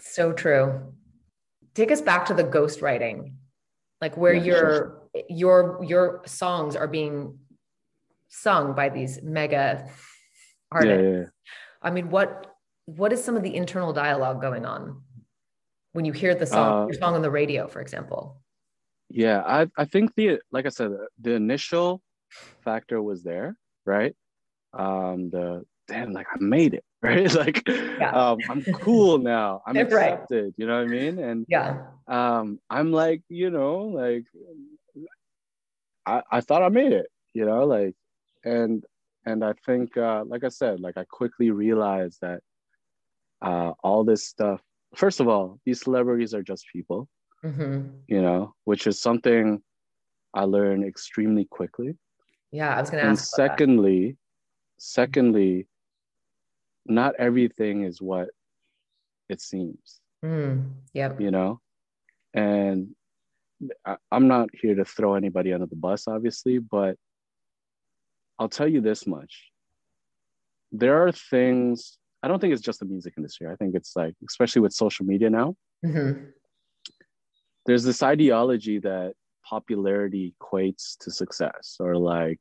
So 0.00 0.32
true. 0.32 0.92
Take 1.74 1.92
us 1.92 2.00
back 2.00 2.26
to 2.26 2.34
the 2.34 2.44
ghostwriting, 2.44 3.34
like 4.00 4.16
where 4.16 4.34
yeah, 4.34 4.44
your 4.44 4.58
sure. 4.58 5.22
your 5.28 5.84
your 5.84 6.22
songs 6.26 6.76
are 6.76 6.88
being 6.88 7.38
sung 8.28 8.74
by 8.74 8.88
these 8.88 9.22
mega 9.22 9.88
artists. 10.70 11.02
Yeah, 11.02 11.10
yeah. 11.10 11.24
I 11.82 11.90
mean, 11.90 12.10
what 12.10 12.46
what 12.86 13.12
is 13.12 13.22
some 13.22 13.36
of 13.36 13.42
the 13.42 13.54
internal 13.54 13.92
dialogue 13.92 14.40
going 14.40 14.64
on 14.64 15.02
when 15.92 16.04
you 16.04 16.12
hear 16.12 16.34
the 16.34 16.46
song, 16.46 16.84
uh, 16.84 16.86
your 16.86 16.94
song 16.94 17.14
on 17.14 17.22
the 17.22 17.30
radio, 17.30 17.66
for 17.68 17.80
example? 17.80 18.40
Yeah, 19.08 19.42
I 19.44 19.68
I 19.76 19.84
think 19.84 20.14
the 20.14 20.40
like 20.50 20.66
I 20.66 20.70
said, 20.70 20.92
the 21.20 21.32
initial 21.32 22.00
factor 22.64 23.02
was 23.02 23.22
there, 23.22 23.56
right? 23.84 24.14
Um, 24.72 25.30
the 25.30 25.64
damn, 25.88 26.12
like 26.12 26.26
I 26.32 26.38
made 26.38 26.74
it, 26.74 26.84
right? 27.02 27.32
like 27.34 27.66
yeah. 27.66 28.10
um, 28.10 28.38
I'm 28.50 28.62
cool 28.62 29.18
now. 29.18 29.62
I'm 29.66 29.76
accepted. 29.76 30.44
Right. 30.44 30.54
You 30.56 30.66
know 30.66 30.76
what 30.78 30.88
I 30.88 30.90
mean? 30.90 31.18
And 31.18 31.46
yeah, 31.48 31.86
um, 32.06 32.60
I'm 32.68 32.92
like, 32.92 33.22
you 33.28 33.50
know, 33.50 33.78
like 33.84 34.24
I, 36.04 36.22
I 36.30 36.40
thought 36.42 36.62
I 36.62 36.68
made 36.68 36.92
it, 36.92 37.06
you 37.32 37.46
know, 37.46 37.64
like 37.64 37.94
and 38.44 38.84
and 39.24 39.44
I 39.44 39.54
think 39.64 39.96
uh, 39.96 40.24
like 40.26 40.44
I 40.44 40.48
said, 40.48 40.80
like 40.80 40.98
I 40.98 41.04
quickly 41.04 41.50
realized 41.50 42.18
that 42.20 42.42
uh, 43.40 43.72
all 43.82 44.04
this 44.04 44.26
stuff, 44.26 44.60
first 44.94 45.20
of 45.20 45.28
all, 45.28 45.58
these 45.64 45.80
celebrities 45.80 46.34
are 46.34 46.42
just 46.42 46.66
people, 46.70 47.08
mm-hmm. 47.42 47.88
you 48.08 48.20
know, 48.20 48.54
which 48.64 48.86
is 48.86 49.00
something 49.00 49.62
I 50.34 50.42
learned 50.44 50.84
extremely 50.84 51.46
quickly. 51.46 51.96
Yeah, 52.52 52.74
I 52.76 52.80
was 52.80 52.90
gonna 52.90 53.04
ask. 53.04 53.08
and 53.08 53.18
secondly, 53.18 54.16
secondly, 54.78 55.66
not 56.90 57.14
everything 57.18 57.84
is 57.84 58.00
what 58.02 58.28
it 59.28 59.40
seems. 59.40 60.00
Mm, 60.24 60.72
yep. 60.92 61.20
You 61.20 61.30
know, 61.30 61.60
and 62.34 62.88
I, 63.86 63.96
I'm 64.10 64.28
not 64.28 64.48
here 64.52 64.74
to 64.74 64.84
throw 64.84 65.14
anybody 65.14 65.52
under 65.52 65.66
the 65.66 65.76
bus, 65.76 66.08
obviously, 66.08 66.58
but 66.58 66.96
I'll 68.38 68.48
tell 68.48 68.68
you 68.68 68.80
this 68.80 69.06
much. 69.06 69.50
There 70.72 71.06
are 71.06 71.12
things, 71.12 71.98
I 72.22 72.28
don't 72.28 72.38
think 72.40 72.52
it's 72.52 72.62
just 72.62 72.80
the 72.80 72.86
music 72.86 73.14
industry. 73.16 73.48
I 73.48 73.56
think 73.56 73.74
it's 73.74 73.96
like, 73.96 74.14
especially 74.28 74.62
with 74.62 74.72
social 74.72 75.04
media 75.04 75.30
now, 75.30 75.56
mm-hmm. 75.84 76.24
there's 77.66 77.84
this 77.84 78.02
ideology 78.02 78.78
that 78.78 79.14
popularity 79.50 80.32
equates 80.40 80.96
to 80.98 81.10
success 81.10 81.76
or 81.80 81.96
like 81.96 82.38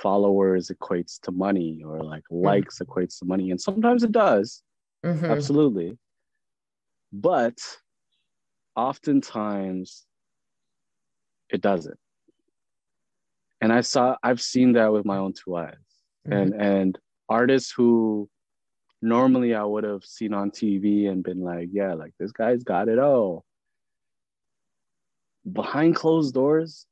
followers 0.00 0.70
equates 0.70 1.18
to 1.20 1.32
money 1.32 1.82
or 1.84 2.00
like 2.00 2.22
mm-hmm. 2.30 2.46
likes 2.46 2.78
equates 2.78 3.18
to 3.18 3.24
money. 3.24 3.50
And 3.50 3.60
sometimes 3.60 4.04
it 4.04 4.12
does. 4.12 4.62
Mm-hmm. 5.04 5.24
absolutely. 5.24 5.98
But 7.12 7.58
oftentimes 8.76 10.06
it 11.50 11.60
doesn't. 11.60 11.98
And 13.60 13.72
i 13.72 13.80
saw 13.80 14.16
i've 14.22 14.42
seen 14.52 14.72
that 14.74 14.92
with 14.92 15.04
my 15.04 15.16
own 15.16 15.32
two 15.32 15.56
eyes. 15.56 15.74
Mm-hmm. 16.28 16.32
and 16.32 16.54
and 16.54 16.98
artists 17.28 17.72
who 17.76 18.28
normally 19.02 19.54
i 19.54 19.64
would 19.72 19.84
have 19.84 20.04
seen 20.04 20.32
on 20.34 20.50
tv 20.50 21.08
and 21.08 21.22
been 21.22 21.40
like 21.40 21.68
yeah 21.72 21.94
like 21.94 22.12
this 22.18 22.32
guy's 22.32 22.64
got 22.64 22.88
it 22.88 22.98
all 22.98 23.44
behind 25.50 25.94
closed 25.94 26.34
doors, 26.34 26.86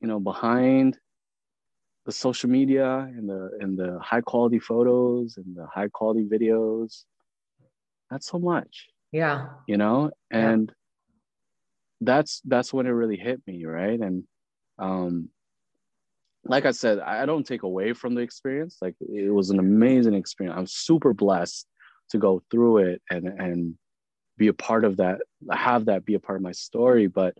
you 0.00 0.08
know, 0.08 0.20
behind 0.20 0.98
the 2.06 2.12
social 2.12 2.50
media 2.50 2.98
and 2.98 3.28
the 3.28 3.50
and 3.60 3.78
the 3.78 3.98
high 4.00 4.20
quality 4.20 4.58
photos 4.58 5.36
and 5.36 5.56
the 5.56 5.66
high 5.72 5.88
quality 5.88 6.24
videos, 6.24 7.04
not 8.10 8.24
so 8.24 8.38
much. 8.38 8.88
Yeah. 9.12 9.48
You 9.66 9.76
know, 9.76 10.10
and 10.30 10.68
yeah. 10.68 10.74
that's 12.00 12.40
that's 12.44 12.72
when 12.72 12.86
it 12.86 12.90
really 12.90 13.16
hit 13.16 13.42
me, 13.46 13.64
right? 13.64 14.00
And 14.00 14.24
um 14.78 15.28
like 16.44 16.66
I 16.66 16.72
said, 16.72 16.98
I 16.98 17.24
don't 17.24 17.46
take 17.46 17.62
away 17.62 17.92
from 17.92 18.16
the 18.16 18.22
experience. 18.22 18.78
Like 18.82 18.96
it 19.00 19.32
was 19.32 19.50
an 19.50 19.60
amazing 19.60 20.14
experience. 20.14 20.58
I'm 20.58 20.66
super 20.66 21.14
blessed 21.14 21.68
to 22.10 22.18
go 22.18 22.42
through 22.50 22.78
it 22.78 23.02
and 23.10 23.28
and 23.28 23.74
be 24.38 24.48
a 24.48 24.52
part 24.52 24.84
of 24.84 24.96
that, 24.96 25.20
have 25.52 25.84
that 25.84 26.04
be 26.04 26.14
a 26.14 26.20
part 26.20 26.36
of 26.36 26.42
my 26.42 26.52
story. 26.52 27.06
But 27.06 27.36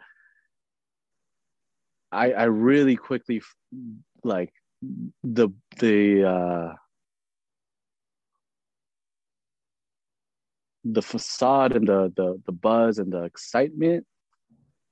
I 2.12 2.32
I 2.32 2.44
really 2.44 2.96
quickly 2.96 3.42
like 4.22 4.52
the 5.24 5.48
the 5.78 6.28
uh 6.28 6.74
the 10.84 11.02
facade 11.02 11.74
and 11.74 11.86
the 11.86 12.12
the 12.16 12.40
the 12.46 12.52
buzz 12.52 12.98
and 12.98 13.12
the 13.12 13.24
excitement 13.24 14.06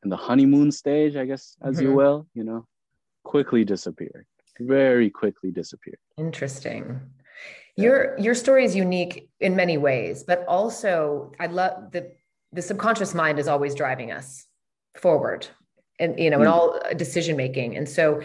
and 0.02 0.10
the 0.10 0.16
honeymoon 0.16 0.72
stage, 0.72 1.16
I 1.16 1.26
guess, 1.26 1.56
as 1.62 1.76
mm-hmm. 1.76 1.86
you 1.86 1.94
will, 1.94 2.26
you 2.34 2.44
know, 2.44 2.66
quickly 3.24 3.64
disappeared. 3.64 4.26
Very 4.58 5.10
quickly 5.10 5.50
disappeared. 5.50 5.98
Interesting. 6.16 7.00
Yeah. 7.76 7.84
Your 7.84 8.18
your 8.18 8.34
story 8.34 8.64
is 8.64 8.74
unique 8.74 9.28
in 9.40 9.56
many 9.56 9.76
ways, 9.76 10.22
but 10.22 10.44
also 10.46 11.32
I 11.38 11.46
love 11.46 11.92
the 11.92 12.12
the 12.52 12.62
subconscious 12.62 13.14
mind 13.14 13.38
is 13.38 13.48
always 13.48 13.74
driving 13.74 14.10
us 14.10 14.46
forward 14.96 15.46
and 16.00 16.18
you 16.18 16.30
know 16.30 16.38
mm. 16.38 16.42
in 16.42 16.46
all 16.48 16.80
decision 16.96 17.36
making. 17.36 17.76
And 17.76 17.88
so 17.88 18.20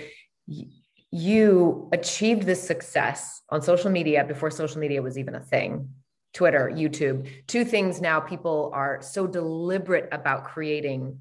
y- 0.48 0.66
you 1.12 1.88
achieved 1.92 2.44
this 2.44 2.66
success 2.66 3.42
on 3.50 3.62
social 3.62 3.92
media 3.92 4.24
before 4.24 4.50
social 4.50 4.80
media 4.80 5.02
was 5.02 5.18
even 5.18 5.36
a 5.36 5.40
thing. 5.40 5.90
Twitter 6.34 6.70
youtube 6.76 7.30
two 7.48 7.64
things 7.64 8.02
now 8.02 8.20
people 8.20 8.70
are 8.74 9.02
so 9.02 9.26
deliberate 9.26 10.10
about 10.12 10.44
creating 10.44 11.18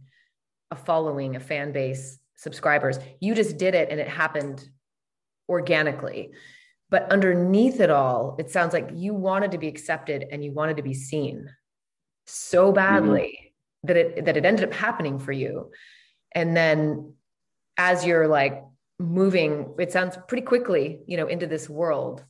a 0.73 0.77
following 0.77 1.37
a 1.37 1.41
fan 1.41 1.71
base 1.71 2.19
subscribers. 2.37 2.99
You 3.21 3.35
just 3.35 3.57
did 3.57 3.75
it 3.75 3.91
and 3.91 4.01
it 4.01 4.09
happened 4.09 4.69
organically. 5.49 6.33
But 6.91 7.11
underneath 7.13 7.81
it 7.81 7.91
all 7.91 8.37
it 8.39 8.51
sounds 8.51 8.73
like 8.73 8.91
you 8.93 9.15
wanted 9.15 9.53
to 9.53 9.59
be 9.59 9.69
accepted 9.69 10.27
and 10.31 10.45
you 10.45 10.53
wanted 10.53 10.77
to 10.77 10.83
be 10.83 10.95
seen 10.95 11.49
so 12.27 12.73
badly 12.73 13.39
mm-hmm. 13.39 13.87
that 13.89 13.97
it 13.97 14.25
that 14.25 14.37
it 14.37 14.45
ended 14.45 14.65
up 14.65 14.75
happening 14.75 15.19
for 15.19 15.33
you 15.33 15.71
and 16.35 16.57
then 16.57 17.15
as 17.77 18.05
you're 18.05 18.29
like 18.29 18.63
moving 18.99 19.75
it 19.79 19.93
sounds 19.93 20.17
pretty 20.29 20.43
quickly 20.43 21.01
you 21.07 21.17
know 21.17 21.27
into 21.27 21.47
this 21.47 21.69
world 21.69 22.25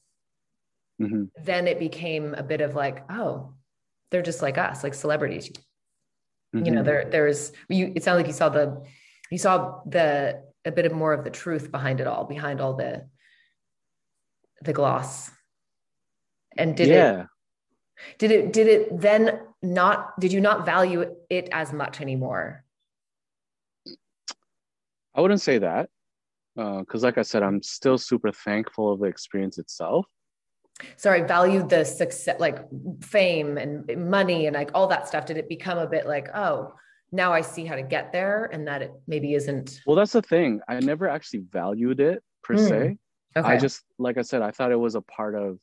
mm-hmm. 1.01 1.25
then 1.43 1.67
it 1.67 1.79
became 1.79 2.35
a 2.35 2.43
bit 2.43 2.61
of 2.61 2.75
like 2.75 3.05
oh 3.11 3.53
they're 4.11 4.23
just 4.23 4.43
like 4.43 4.59
us 4.59 4.83
like 4.83 4.95
celebrities 4.95 5.51
mm-hmm. 5.51 6.65
you 6.65 6.73
know 6.73 6.81
mm-hmm. 6.81 6.87
there 6.87 7.09
there's 7.11 7.53
you 7.69 7.93
it 7.95 8.03
sounds 8.03 8.17
like 8.17 8.27
you 8.27 8.33
saw 8.33 8.49
the 8.49 8.83
you 9.31 9.39
saw 9.39 9.81
the 9.87 10.43
a 10.65 10.73
bit 10.73 10.87
of 10.87 10.93
more 10.93 11.13
of 11.13 11.25
the 11.25 11.31
truth 11.31 11.71
behind 11.71 12.01
it 12.01 12.07
all 12.07 12.25
behind 12.25 12.61
all 12.61 12.75
the 12.75 13.07
the 14.63 14.73
gloss 14.73 15.31
and 16.57 16.77
did 16.77 16.89
yeah. 16.89 17.21
it 17.21 17.27
did 18.19 18.31
it 18.31 18.53
did 18.53 18.67
it 18.67 19.01
then 19.01 19.41
not 19.63 20.19
did 20.19 20.33
you 20.33 20.41
not 20.41 20.65
value 20.65 21.15
it 21.29 21.49
as 21.53 21.73
much 21.73 22.01
anymore 22.01 22.64
I 25.15 25.21
wouldn't 25.21 25.41
say 25.41 25.59
that 25.59 25.89
because, 26.57 27.05
uh, 27.05 27.07
like 27.07 27.19
I 27.19 27.23
said, 27.23 27.43
I'm 27.43 27.63
still 27.63 27.99
super 27.99 28.33
thankful 28.33 28.93
of 28.93 29.01
the 29.01 29.07
experience 29.07 29.59
itself. 29.59 30.07
Sorry, 30.97 31.23
valued 31.23 31.69
the 31.69 31.85
success, 31.85 32.41
like 32.41 32.59
fame 33.01 33.59
and 33.59 34.11
money 34.11 34.47
and 34.47 34.55
like 34.55 34.71
all 34.75 34.89
that 34.89 35.07
stuff. 35.07 35.25
Did 35.25 35.37
it 35.37 35.49
become 35.49 35.79
a 35.79 35.87
bit 35.87 36.07
like, 36.07 36.29
oh, 36.35 36.75
now 37.13 37.33
I 37.33 37.43
see 37.43 37.65
how 37.65 37.77
to 37.77 37.83
get 37.83 38.13
there 38.13 38.51
and 38.53 38.67
that 38.67 38.83
it 38.83 38.93
maybe 39.07 39.35
isn't. 39.35 39.81
Well, 39.87 39.95
that's 39.95 40.13
the 40.13 40.23
thing. 40.23 40.61
I 40.69 40.81
never 40.81 41.09
actually 41.09 41.45
valued 41.51 42.01
it 42.01 42.23
per 42.43 42.55
mm. 42.57 42.69
say. 42.69 42.97
Okay. 43.37 43.49
I 43.49 43.57
just, 43.57 43.83
like 43.99 44.19
I 44.19 44.23
said, 44.23 44.43
I 44.43 44.51
thought 44.51 44.73
it 44.73 44.79
was 44.79 44.97
a 44.97 45.01
part 45.01 45.37
of 45.37 45.59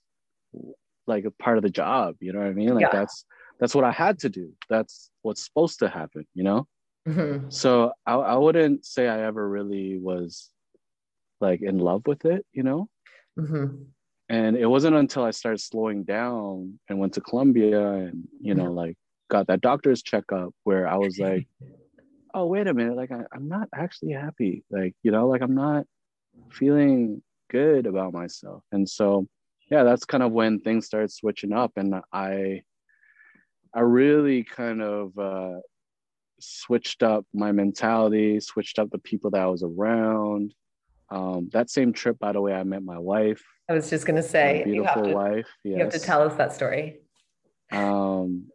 like 1.07 1.25
a 1.25 1.31
part 1.31 1.57
of 1.57 1.63
the 1.63 1.69
job. 1.69 2.15
You 2.21 2.31
know 2.31 2.39
what 2.39 2.47
I 2.47 2.53
mean? 2.53 2.73
Like 2.73 2.83
yeah. 2.83 2.89
that's, 2.91 3.25
that's 3.59 3.75
what 3.75 3.83
I 3.83 3.91
had 3.91 4.19
to 4.19 4.29
do. 4.29 4.53
That's 4.69 5.09
what's 5.23 5.43
supposed 5.43 5.79
to 5.79 5.89
happen, 5.89 6.25
you 6.33 6.43
know? 6.43 6.67
Mm-hmm. 7.07 7.49
So 7.49 7.93
I, 8.05 8.13
I 8.13 8.35
wouldn't 8.35 8.85
say 8.85 9.07
I 9.07 9.23
ever 9.23 9.47
really 9.47 9.97
was 9.97 10.49
like 11.39 11.61
in 11.61 11.79
love 11.79 12.05
with 12.05 12.25
it, 12.25 12.45
you 12.51 12.63
know? 12.63 12.87
Mm-hmm. 13.37 13.83
And 14.29 14.55
it 14.55 14.67
wasn't 14.67 14.95
until 14.95 15.23
I 15.23 15.31
started 15.31 15.59
slowing 15.59 16.03
down 16.03 16.79
and 16.87 16.99
went 16.99 17.13
to 17.13 17.21
Colombia 17.21 17.93
and, 17.93 18.27
you 18.39 18.53
know, 18.53 18.65
mm-hmm. 18.65 18.75
like 18.75 18.97
got 19.29 19.47
that 19.47 19.61
doctor's 19.61 20.01
checkup 20.01 20.53
where 20.63 20.87
I 20.87 20.97
was 20.97 21.19
like, 21.19 21.47
oh, 22.33 22.45
wait 22.45 22.67
a 22.67 22.73
minute, 22.73 22.95
like 22.95 23.11
I, 23.11 23.23
I'm 23.33 23.49
not 23.49 23.67
actually 23.75 24.13
happy. 24.13 24.63
Like, 24.69 24.95
you 25.03 25.11
know, 25.11 25.27
like 25.27 25.41
I'm 25.41 25.55
not 25.55 25.85
feeling 26.49 27.21
good 27.49 27.87
about 27.87 28.13
myself. 28.13 28.63
And 28.71 28.87
so, 28.87 29.27
yeah, 29.69 29.83
that's 29.83 30.05
kind 30.05 30.23
of 30.23 30.31
when 30.31 30.59
things 30.59 30.85
started 30.85 31.11
switching 31.11 31.51
up. 31.51 31.73
And 31.75 31.95
I, 32.13 32.61
I 33.73 33.79
really 33.81 34.43
kind 34.43 34.81
of 34.81 35.17
uh, 35.17 35.59
switched 36.41 37.03
up 37.03 37.25
my 37.33 37.51
mentality, 37.51 38.39
switched 38.39 38.79
up 38.79 38.89
the 38.89 38.97
people 38.99 39.31
that 39.31 39.41
I 39.41 39.47
was 39.47 39.63
around. 39.63 40.53
Um, 41.09 41.49
that 41.51 41.69
same 41.69 41.93
trip, 41.93 42.19
by 42.19 42.31
the 42.31 42.41
way, 42.41 42.53
I 42.53 42.63
met 42.63 42.83
my 42.83 42.97
wife. 42.97 43.43
I 43.69 43.73
was 43.73 43.89
just 43.89 44.05
gonna 44.05 44.23
say, 44.23 44.63
beautiful 44.65 45.03
you 45.03 45.09
to, 45.09 45.15
wife. 45.15 45.47
Yes. 45.63 45.77
You 45.77 45.83
have 45.83 45.93
to 45.93 45.99
tell 45.99 46.21
us 46.21 46.35
that 46.35 46.53
story. 46.53 47.01
Um, 47.71 48.47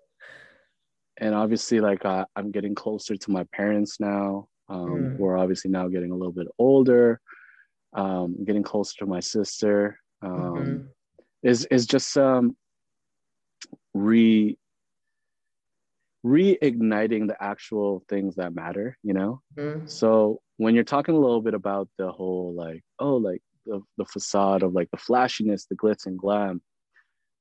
and 1.18 1.34
obviously, 1.34 1.80
like 1.80 2.04
uh, 2.04 2.26
I'm 2.34 2.50
getting 2.50 2.74
closer 2.74 3.16
to 3.16 3.30
my 3.30 3.44
parents 3.52 4.00
now. 4.00 4.48
Um, 4.68 4.88
mm. 4.88 5.16
We're 5.18 5.38
obviously 5.38 5.70
now 5.70 5.88
getting 5.88 6.10
a 6.10 6.16
little 6.16 6.32
bit 6.32 6.48
older. 6.58 7.20
Um, 7.92 8.44
getting 8.44 8.62
closer 8.62 8.94
to 8.98 9.06
my 9.06 9.20
sister. 9.20 9.98
Um, 10.22 10.32
mm-hmm. 10.32 10.86
Is 11.42 11.66
is 11.66 11.86
just 11.86 12.16
um, 12.16 12.56
re 13.94 14.58
reigniting 16.26 17.28
the 17.28 17.36
actual 17.40 18.02
things 18.08 18.36
that 18.36 18.54
matter. 18.54 18.98
You 19.02 19.14
know. 19.14 19.40
Mm. 19.56 19.88
So 19.88 20.40
when 20.56 20.74
you're 20.74 20.84
talking 20.84 21.14
a 21.14 21.20
little 21.20 21.42
bit 21.42 21.54
about 21.54 21.88
the 21.98 22.10
whole 22.10 22.54
like 22.54 22.82
oh 22.98 23.16
like 23.16 23.42
the, 23.66 23.80
the 23.98 24.04
facade 24.04 24.62
of 24.62 24.72
like 24.72 24.90
the 24.90 24.98
flashiness, 24.98 25.66
the 25.66 25.76
glitz 25.76 26.06
and 26.06 26.18
glam. 26.18 26.60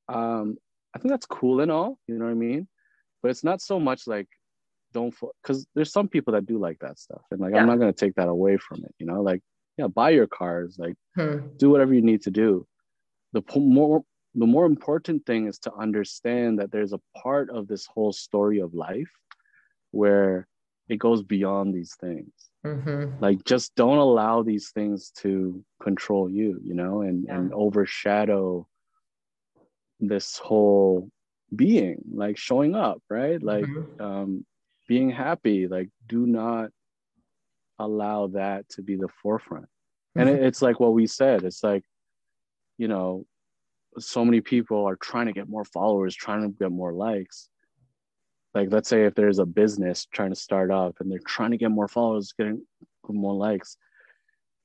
Um, 0.08 0.58
I 0.96 1.00
think 1.00 1.12
that's 1.12 1.26
cool 1.26 1.62
and 1.62 1.72
all, 1.72 1.98
you 2.08 2.18
know 2.18 2.26
what 2.26 2.32
I 2.32 2.36
mean? 2.36 2.68
but 3.26 3.32
it's 3.32 3.44
not 3.44 3.60
so 3.60 3.80
much 3.80 4.06
like 4.06 4.28
don't 4.94 5.12
because 5.42 5.66
there's 5.74 5.92
some 5.92 6.08
people 6.08 6.34
that 6.34 6.46
do 6.46 6.60
like 6.60 6.78
that 6.78 7.00
stuff 7.00 7.24
and 7.32 7.42
like 7.42 7.56
yeah. 7.56 7.60
i'm 7.60 7.66
not 7.66 7.80
going 7.80 7.92
to 7.92 8.06
take 8.06 8.14
that 8.14 8.28
away 8.28 8.56
from 8.56 8.84
it 8.84 8.94
you 9.00 9.08
know 9.08 9.24
like 9.24 9.42
yeah 9.80 9.88
buy 9.88 10.12
your 10.12 10.28
cars 10.28 10.76
like 10.78 10.94
hmm. 11.16 11.40
do 11.58 11.72
whatever 11.72 11.92
you 11.92 12.04
need 12.04 12.22
to 12.22 12.30
do 12.30 12.68
the 13.34 13.42
more 13.56 14.04
the 14.36 14.46
more 14.46 14.66
important 14.66 15.26
thing 15.26 15.48
is 15.48 15.58
to 15.60 15.74
understand 15.74 16.60
that 16.60 16.72
there's 16.72 16.94
a 16.94 17.02
part 17.18 17.50
of 17.50 17.68
this 17.68 17.86
whole 17.86 18.12
story 18.12 18.60
of 18.60 18.74
life 18.74 19.12
where 19.92 20.48
it 20.90 20.98
goes 20.98 21.24
beyond 21.24 21.74
these 21.74 21.96
things 22.00 22.32
mm-hmm. 22.66 23.12
like 23.22 23.44
just 23.46 23.74
don't 23.76 23.98
allow 23.98 24.44
these 24.44 24.70
things 24.70 25.12
to 25.12 25.64
control 25.82 26.30
you 26.30 26.60
you 26.64 26.74
know 26.74 27.02
and 27.02 27.26
yeah. 27.26 27.38
and 27.38 27.54
overshadow 27.54 28.68
this 30.00 30.38
whole 30.38 31.10
being 31.56 32.02
like 32.14 32.38
showing 32.38 32.76
up 32.76 33.02
right 33.10 33.42
like 33.42 33.66
mm-hmm. 33.66 34.02
um 34.02 34.46
being 34.88 35.10
happy 35.10 35.68
like 35.68 35.90
do 36.08 36.28
not 36.28 36.70
allow 37.80 38.28
that 38.28 38.68
to 38.70 38.82
be 38.82 38.96
the 38.96 39.08
forefront 39.22 39.66
mm-hmm. 39.66 40.22
and 40.22 40.30
it, 40.30 40.44
it's 40.44 40.62
like 40.62 40.80
what 40.80 40.94
we 40.94 41.08
said 41.08 41.44
it's 41.44 41.64
like 41.64 41.84
you 42.78 42.88
know 42.88 43.26
so 44.00 44.26
many 44.26 44.42
people 44.42 44.86
are 44.86 44.96
trying 44.96 45.28
to 45.28 45.34
get 45.34 45.50
more 45.50 45.66
followers 45.66 46.16
trying 46.16 46.42
to 46.42 46.50
get 46.58 46.72
more 46.72 46.94
likes 46.94 47.50
like 48.54 48.70
let's 48.72 48.90
say 48.90 49.04
if 49.06 49.16
there's 49.16 49.40
a 49.40 49.46
business 49.46 50.06
trying 50.12 50.30
to 50.30 50.36
start 50.36 50.72
up 50.72 50.96
and 51.00 51.12
they're 51.12 51.20
trying 51.26 51.52
to 51.52 51.58
get 51.58 51.72
more 51.72 51.88
followers 51.88 52.34
getting 52.38 52.62
more 53.08 53.34
likes 53.34 53.78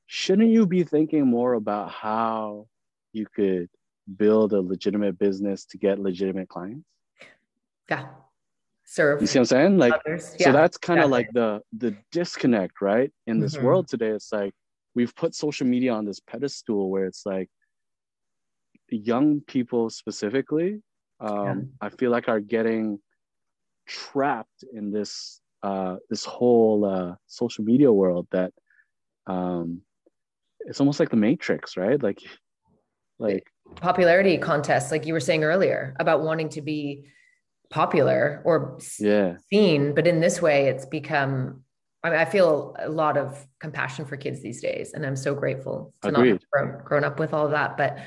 shouldn't 0.07 0.51
you 0.51 0.67
be 0.67 0.83
thinking 0.83 1.27
more 1.27 1.55
about 1.55 1.91
how 1.91 2.67
you 3.13 3.27
could 3.35 3.69
build 4.17 4.53
a 4.53 4.61
legitimate 4.61 5.19
business 5.19 5.65
to 5.67 5.79
get 5.79 5.99
legitimate 5.99 6.49
clients. 6.49 6.87
Yeah. 7.89 8.07
Serve. 8.85 9.21
You 9.21 9.27
see 9.27 9.39
what 9.39 9.43
I'm 9.43 9.47
saying? 9.47 9.79
Like, 9.79 9.93
Others. 9.93 10.37
so 10.41 10.53
that's 10.53 10.77
kind 10.77 11.01
of 11.01 11.13
exactly. 11.13 11.19
like 11.19 11.33
the 11.33 11.89
the 11.91 11.97
disconnect, 12.11 12.81
right? 12.81 13.13
In 13.27 13.39
this 13.39 13.55
mm-hmm. 13.55 13.67
world 13.67 13.89
today, 13.89 14.09
it's 14.09 14.33
like 14.33 14.53
we've 14.95 15.15
put 15.15 15.35
social 15.35 15.67
media 15.67 15.93
on 15.93 16.05
this 16.05 16.19
pedestal 16.19 16.91
where 16.91 17.07
it's 17.07 17.25
like 17.25 17.49
young 18.97 19.41
people 19.41 19.91
specifically, 19.91 20.83
um, 21.21 21.45
yeah. 21.45 21.55
I 21.81 21.89
feel 21.91 22.11
like 22.11 22.29
are 22.29 22.41
getting 22.41 22.99
trapped 23.87 24.65
in 24.73 24.91
this 24.91 25.41
uh, 25.63 25.97
this 26.09 26.25
whole 26.25 26.85
uh, 26.85 27.15
social 27.27 27.65
media 27.65 27.93
world 27.93 28.27
that 28.31 28.53
um, 29.27 29.83
it's 30.61 30.81
almost 30.81 31.01
like 31.01 31.11
the 31.11 31.17
Matrix, 31.17 31.77
right? 31.77 32.03
Like, 32.03 32.19
like 33.19 33.47
popularity 33.77 34.39
contests, 34.39 34.91
like 34.91 35.07
you 35.07 35.13
were 35.13 35.21
saying 35.21 35.45
earlier, 35.45 35.95
about 36.01 36.23
wanting 36.23 36.49
to 36.51 36.63
be 36.63 37.05
popular 37.69 38.43
or 38.45 38.79
yeah. 38.99 39.37
seen. 39.53 39.95
But 39.95 40.07
in 40.07 40.21
this 40.21 40.41
way, 40.41 40.69
it's 40.69 40.87
become. 40.87 41.63
I, 42.03 42.09
mean, 42.09 42.19
I 42.19 42.25
feel 42.25 42.75
a 42.79 42.89
lot 42.89 43.19
of 43.19 43.47
compassion 43.61 44.07
for 44.07 44.17
kids 44.17 44.41
these 44.41 44.63
days, 44.63 44.95
and 44.95 45.05
I'm 45.05 45.17
so 45.17 45.35
grateful 45.35 45.93
to 46.01 46.09
Agreed. 46.09 46.31
not 46.31 46.41
have 46.41 46.51
grown, 46.51 46.85
grown 46.85 47.05
up 47.05 47.19
with 47.19 47.35
all 47.35 47.45
of 47.45 47.51
that. 47.51 47.77
But 47.77 47.99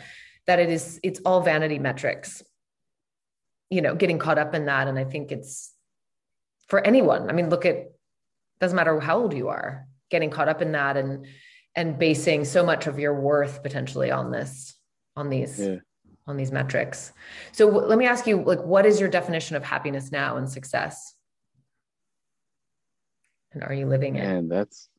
that 0.48 0.60
it 0.60 0.70
is, 0.70 1.00
it's 1.04 1.20
all 1.26 1.42
vanity 1.42 1.80
metrics. 1.80 2.44
You 3.70 3.82
know, 3.82 3.96
getting 3.96 4.20
caught 4.20 4.38
up 4.38 4.54
in 4.54 4.66
that, 4.66 4.88
and 4.88 5.00
I 5.00 5.04
think 5.04 5.32
it's 5.32 5.74
for 6.68 6.80
anyone. 6.86 7.30
I 7.30 7.34
mean, 7.34 7.50
look 7.50 7.66
at 7.66 7.92
doesn't 8.60 8.76
matter 8.76 9.00
how 9.00 9.20
old 9.20 9.34
you 9.34 9.50
are, 9.50 9.88
getting 10.10 10.30
caught 10.30 10.48
up 10.48 10.62
in 10.62 10.74
that 10.74 10.96
and 10.96 11.26
and 11.76 11.98
basing 11.98 12.46
so 12.46 12.64
much 12.64 12.88
of 12.88 13.00
your 13.00 13.20
worth 13.20 13.64
potentially 13.64 14.12
on 14.12 14.32
this 14.32 14.76
on 15.16 15.30
these 15.30 15.60
yeah. 15.60 15.78
on 16.28 16.38
these 16.38 16.52
metrics. 16.52 17.12
So 17.52 17.68
w- 17.68 17.88
let 17.88 17.98
me 17.98 18.06
ask 18.06 18.28
you, 18.28 18.44
like, 18.44 18.62
what 18.62 18.86
is 18.86 19.00
your 19.00 19.10
definition 19.10 19.56
of 19.56 19.64
happiness 19.64 20.12
now 20.12 20.38
and 20.38 20.50
success? 20.50 21.16
And 23.52 23.64
are 23.64 23.74
you 23.74 23.88
living 23.88 24.16
it? 24.16 24.26
And 24.26 24.52
that's 24.52 24.90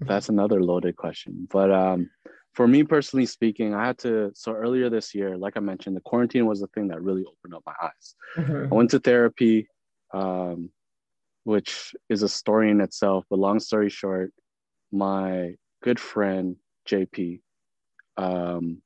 that's 0.00 0.28
another 0.28 0.62
loaded 0.62 0.96
question. 0.96 1.46
But 1.50 1.70
um, 1.70 2.10
for 2.54 2.66
me 2.66 2.82
personally 2.82 3.26
speaking, 3.26 3.74
I 3.74 3.86
had 3.86 3.98
to. 3.98 4.32
So 4.34 4.52
earlier 4.52 4.90
this 4.90 5.14
year, 5.14 5.36
like 5.36 5.56
I 5.56 5.60
mentioned, 5.60 5.96
the 5.96 6.00
quarantine 6.00 6.46
was 6.46 6.60
the 6.60 6.66
thing 6.68 6.88
that 6.88 7.02
really 7.02 7.24
opened 7.24 7.54
up 7.54 7.62
my 7.64 7.74
eyes. 7.82 8.14
Mm-hmm. 8.36 8.72
I 8.72 8.76
went 8.76 8.90
to 8.90 8.98
therapy, 8.98 9.68
um, 10.12 10.70
which 11.44 11.94
is 12.08 12.22
a 12.22 12.28
story 12.28 12.70
in 12.70 12.80
itself. 12.80 13.24
But 13.30 13.38
long 13.38 13.60
story 13.60 13.88
short, 13.88 14.32
my 14.90 15.54
good 15.82 16.00
friend 16.00 16.56
JP, 16.88 17.40
um, 18.16 18.82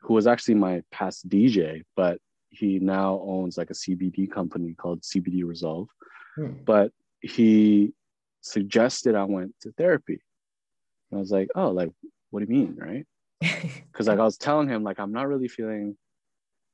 who 0.00 0.14
was 0.14 0.26
actually 0.26 0.54
my 0.54 0.82
past 0.92 1.28
DJ, 1.28 1.82
but 1.96 2.18
he 2.50 2.78
now 2.78 3.20
owns 3.26 3.58
like 3.58 3.70
a 3.70 3.74
CBD 3.74 4.30
company 4.30 4.74
called 4.74 5.02
CBD 5.02 5.44
Resolve. 5.44 5.88
Hmm. 6.36 6.52
But 6.64 6.92
he 7.20 7.94
suggested 8.42 9.14
I 9.14 9.24
went 9.24 9.54
to 9.62 9.72
therapy. 9.72 10.20
And 11.10 11.18
I 11.18 11.20
was 11.20 11.30
like, 11.30 11.48
oh, 11.54 11.70
like, 11.70 11.90
what 12.34 12.44
do 12.44 12.52
you 12.52 12.60
mean? 12.60 12.76
Right. 12.76 13.06
Because 13.92 14.08
like 14.08 14.18
I 14.18 14.24
was 14.24 14.36
telling 14.36 14.68
him, 14.68 14.82
like, 14.82 14.98
I'm 14.98 15.12
not 15.12 15.28
really 15.28 15.46
feeling, 15.46 15.96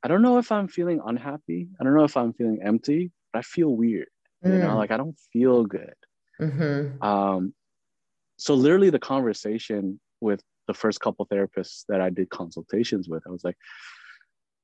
I 0.02 0.08
don't 0.08 0.22
know 0.22 0.38
if 0.38 0.50
I'm 0.50 0.68
feeling 0.68 1.02
unhappy. 1.04 1.68
I 1.78 1.84
don't 1.84 1.94
know 1.94 2.04
if 2.04 2.16
I'm 2.16 2.32
feeling 2.32 2.60
empty, 2.64 3.12
but 3.30 3.40
I 3.40 3.42
feel 3.42 3.68
weird. 3.68 4.08
Mm. 4.42 4.54
You 4.54 4.58
know, 4.60 4.70
hmm. 4.70 4.76
like 4.76 4.90
I 4.90 4.96
don't 4.96 5.18
feel 5.34 5.66
good. 5.66 5.94
Mm-hmm. 6.40 7.02
Um, 7.02 7.52
so 8.38 8.54
literally 8.54 8.88
the 8.88 8.98
conversation 8.98 10.00
with 10.22 10.42
the 10.66 10.72
first 10.72 11.00
couple 11.00 11.26
therapists 11.26 11.84
that 11.90 12.00
I 12.00 12.08
did 12.08 12.30
consultations 12.30 13.06
with, 13.06 13.22
I 13.26 13.30
was 13.30 13.44
like, 13.44 13.58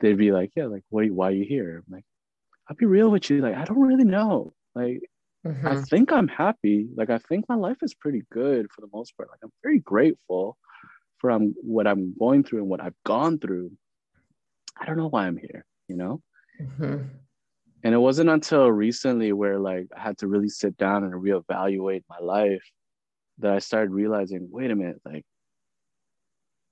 they'd 0.00 0.16
be 0.16 0.32
like, 0.32 0.52
yeah, 0.56 0.64
like, 0.64 0.84
what, 0.88 1.10
why 1.10 1.28
are 1.28 1.32
you 1.32 1.44
here? 1.44 1.84
I'm 1.86 1.94
like, 1.94 2.06
I'll 2.70 2.76
be 2.76 2.86
real 2.86 3.10
with 3.10 3.28
you. 3.28 3.42
Like, 3.42 3.54
I 3.54 3.64
don't 3.64 3.82
really 3.82 4.04
know. 4.04 4.54
Like, 4.74 5.02
mm-hmm. 5.46 5.66
I 5.66 5.82
think 5.82 6.10
I'm 6.10 6.28
happy. 6.28 6.88
Like, 6.96 7.10
I 7.10 7.18
think 7.18 7.44
my 7.50 7.54
life 7.56 7.82
is 7.82 7.92
pretty 7.92 8.22
good 8.32 8.68
for 8.72 8.80
the 8.80 8.88
most 8.94 9.14
part. 9.14 9.28
Like, 9.28 9.40
I'm 9.44 9.52
very 9.62 9.80
grateful 9.80 10.56
for 11.18 11.30
um, 11.30 11.54
what 11.60 11.86
I'm 11.86 12.14
going 12.18 12.44
through 12.44 12.60
and 12.60 12.68
what 12.68 12.82
I've 12.82 12.94
gone 13.04 13.38
through. 13.38 13.72
I 14.78 14.84
don't 14.84 14.96
know 14.96 15.08
why 15.08 15.26
I'm 15.26 15.36
here, 15.36 15.64
you 15.88 15.96
know? 15.96 16.22
Mm-hmm. 16.60 17.04
And 17.84 17.94
it 17.94 17.98
wasn't 17.98 18.30
until 18.30 18.70
recently 18.70 19.32
where 19.32 19.58
like 19.58 19.86
I 19.96 20.00
had 20.00 20.18
to 20.18 20.28
really 20.28 20.48
sit 20.48 20.76
down 20.76 21.04
and 21.04 21.12
reevaluate 21.12 22.02
my 22.08 22.18
life 22.20 22.64
that 23.38 23.52
I 23.52 23.58
started 23.58 23.90
realizing, 23.90 24.48
wait 24.50 24.70
a 24.70 24.76
minute, 24.76 25.00
like 25.04 25.24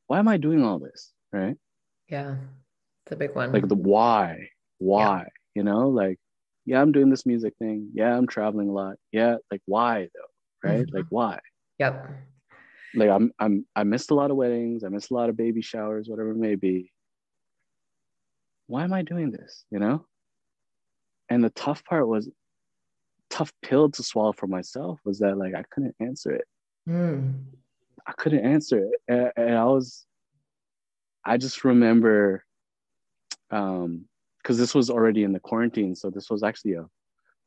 why 0.07 0.19
am 0.19 0.29
I 0.29 0.37
doing 0.37 0.65
all 0.65 0.79
this? 0.79 1.13
Right. 1.33 1.57
Yeah. 2.09 2.37
It's 3.05 3.13
a 3.13 3.17
big 3.17 3.35
one. 3.35 3.53
Like 3.53 3.69
the 3.69 3.75
why, 3.75 4.49
why, 4.79 5.19
yeah. 5.19 5.25
you 5.55 5.63
know, 5.63 5.89
like 5.89 6.19
yeah, 6.67 6.81
I'm 6.81 6.93
doing 6.93 7.11
this 7.11 7.27
music 7.27 7.55
thing. 7.59 7.91
Yeah, 7.93 8.17
I'm 8.17 8.27
traveling 8.27 8.69
a 8.69 8.73
lot. 8.73 8.97
Yeah, 9.13 9.37
like 9.51 9.61
why 9.67 10.09
though? 10.15 10.69
Right? 10.69 10.87
Mm-hmm. 10.87 10.97
Like 10.97 11.07
why? 11.11 11.39
Yep. 11.79 12.09
Like 12.95 13.11
I'm 13.11 13.33
I'm 13.39 13.67
I 13.75 13.85
missed 13.85 14.11
a 14.11 14.15
lot 14.15 14.31
of 14.31 14.37
weddings, 14.37 14.85
I 14.85 14.89
missed 14.89 15.11
a 15.11 15.15
lot 15.15 15.29
of 15.29 15.37
baby 15.37 15.63
showers, 15.63 16.09
whatever 16.09 16.31
it 16.31 16.37
may 16.37 16.55
be. 16.55 16.93
Why 18.67 18.85
am 18.85 18.93
I 18.93 19.03
doing 19.03 19.31
this? 19.31 19.65
You 19.71 19.79
know? 19.79 20.07
And 21.29 21.43
the 21.43 21.51
tough 21.51 21.85
part 21.85 22.07
was 22.07 22.29
tough 23.31 23.53
pill 23.63 23.91
to 23.91 24.03
swallow 24.03 24.33
for 24.33 24.47
myself 24.47 25.01
was 25.05 25.19
that 25.19 25.37
like 25.37 25.55
I 25.55 25.65
couldn't 25.71 25.97
answer 26.01 26.33
it. 26.33 26.47
Mm. 26.89 27.43
I 28.07 28.13
couldn't 28.13 28.45
answer 28.45 28.79
it. 28.79 29.01
And, 29.09 29.33
and 29.37 29.59
I 29.59 29.65
was 29.65 30.07
I 31.25 31.37
just 31.37 31.65
remember 31.65 32.45
um 33.51 34.07
because 34.45 34.59
this 34.59 34.75
was 34.75 34.91
already 34.91 35.25
in 35.25 35.33
the 35.33 35.41
quarantine. 35.41 35.97
So 35.97 36.11
this 36.11 36.29
was 36.29 36.43
actually 36.43 36.75
a, 36.75 36.87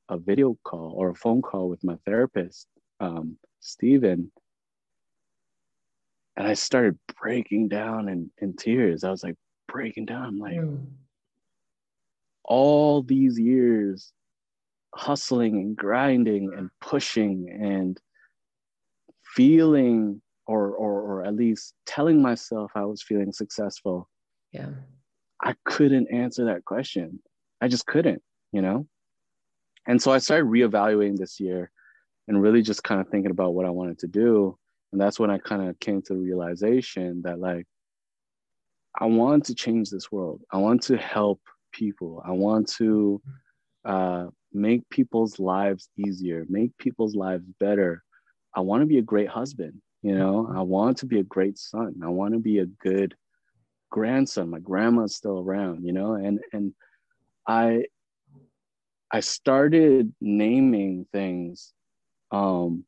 a 0.09 0.17
video 0.17 0.57
call 0.63 0.93
or 0.95 1.11
a 1.11 1.15
phone 1.15 1.43
call 1.43 1.69
with 1.69 1.83
my 1.83 1.95
therapist, 2.05 2.67
um, 2.99 3.37
Stephen. 3.59 4.31
And 6.37 6.47
I 6.47 6.53
started 6.53 6.97
breaking 7.19 7.67
down 7.67 8.07
in, 8.09 8.29
in 8.37 8.55
tears. 8.55 9.03
I 9.03 9.09
was 9.09 9.23
like 9.23 9.35
breaking 9.67 10.05
down. 10.05 10.23
I'm 10.23 10.39
like, 10.39 10.53
mm. 10.53 10.85
all 12.45 13.01
these 13.01 13.39
years 13.39 14.13
hustling 14.95 15.55
and 15.55 15.75
grinding 15.75 16.53
and 16.55 16.69
pushing 16.79 17.49
and 17.49 17.99
feeling 19.35 20.21
or, 20.45 20.69
or 20.71 21.01
or 21.01 21.25
at 21.25 21.35
least 21.35 21.73
telling 21.85 22.21
myself 22.21 22.71
I 22.73 22.85
was 22.85 23.03
feeling 23.03 23.33
successful. 23.33 24.07
Yeah. 24.51 24.69
I 25.43 25.55
couldn't 25.65 26.07
answer 26.11 26.45
that 26.45 26.65
question. 26.65 27.19
I 27.61 27.67
just 27.67 27.85
couldn't, 27.85 28.21
you 28.51 28.61
know? 28.61 28.87
And 29.87 30.01
so 30.01 30.11
I 30.11 30.19
started 30.19 30.47
reevaluating 30.47 31.17
this 31.17 31.39
year 31.39 31.71
and 32.27 32.41
really 32.41 32.61
just 32.61 32.83
kind 32.83 33.01
of 33.01 33.07
thinking 33.09 33.31
about 33.31 33.53
what 33.53 33.65
I 33.65 33.69
wanted 33.69 33.99
to 33.99 34.07
do. 34.07 34.57
And 34.91 35.01
that's 35.01 35.19
when 35.19 35.29
I 35.29 35.37
kind 35.37 35.67
of 35.67 35.79
came 35.79 36.01
to 36.03 36.13
the 36.13 36.19
realization 36.19 37.21
that, 37.23 37.39
like, 37.39 37.65
I 38.99 39.05
want 39.05 39.45
to 39.45 39.55
change 39.55 39.89
this 39.89 40.11
world. 40.11 40.41
I 40.51 40.57
want 40.57 40.83
to 40.83 40.97
help 40.97 41.41
people. 41.71 42.23
I 42.25 42.31
want 42.31 42.69
to 42.77 43.21
uh, 43.85 44.27
make 44.53 44.89
people's 44.89 45.39
lives 45.39 45.89
easier, 45.97 46.45
make 46.49 46.77
people's 46.77 47.15
lives 47.15 47.45
better. 47.59 48.03
I 48.55 48.61
want 48.61 48.81
to 48.81 48.87
be 48.87 48.97
a 48.97 49.03
great 49.03 49.29
husband. 49.29 49.81
You 50.01 50.15
know, 50.15 50.51
I 50.55 50.61
want 50.61 50.97
to 50.99 51.05
be 51.05 51.19
a 51.19 51.23
great 51.23 51.57
son. 51.57 51.95
I 52.03 52.07
want 52.07 52.33
to 52.33 52.39
be 52.39 52.59
a 52.59 52.65
good 52.65 53.15
grandson 53.89 54.49
my 54.49 54.59
grandma's 54.59 55.15
still 55.15 55.39
around 55.39 55.85
you 55.85 55.93
know 55.93 56.13
and 56.13 56.39
and 56.51 56.73
i 57.47 57.83
i 59.11 59.19
started 59.19 60.13
naming 60.19 61.05
things 61.13 61.73
um 62.31 62.83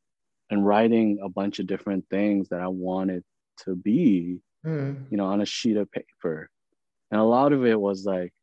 and 0.50 0.66
writing 0.66 1.20
a 1.24 1.30
bunch 1.30 1.60
of 1.60 1.68
different 1.68 2.06
things 2.10 2.50
that 2.50 2.62
i 2.62 2.68
wanted 2.68 3.24
to 3.58 3.76
be 3.76 4.40
mm. 4.66 5.06
you 5.10 5.18
know 5.18 5.26
on 5.26 5.42
a 5.42 5.46
sheet 5.46 5.78
of 5.78 5.92
paper 5.92 6.50
and 7.12 7.20
a 7.20 7.24
lot 7.24 7.54
of 7.54 7.66
it 7.66 7.80
was 7.80 8.06
like 8.06 8.34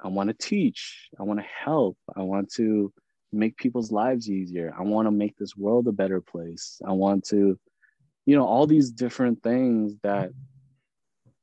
i 0.00 0.08
want 0.08 0.28
to 0.28 0.48
teach 0.48 1.08
i 1.18 1.22
want 1.22 1.38
to 1.38 1.46
help 1.46 1.96
i 2.16 2.22
want 2.22 2.50
to 2.52 2.92
make 3.32 3.56
people's 3.56 3.90
lives 3.90 4.30
easier 4.30 4.74
i 4.78 4.82
want 4.82 5.06
to 5.06 5.10
make 5.10 5.36
this 5.36 5.56
world 5.56 5.86
a 5.88 5.92
better 5.92 6.20
place 6.20 6.80
i 6.86 6.92
want 6.92 7.24
to 7.24 7.58
you 8.24 8.36
know 8.36 8.46
all 8.46 8.66
these 8.66 8.90
different 8.90 9.42
things 9.42 9.94
that 10.02 10.30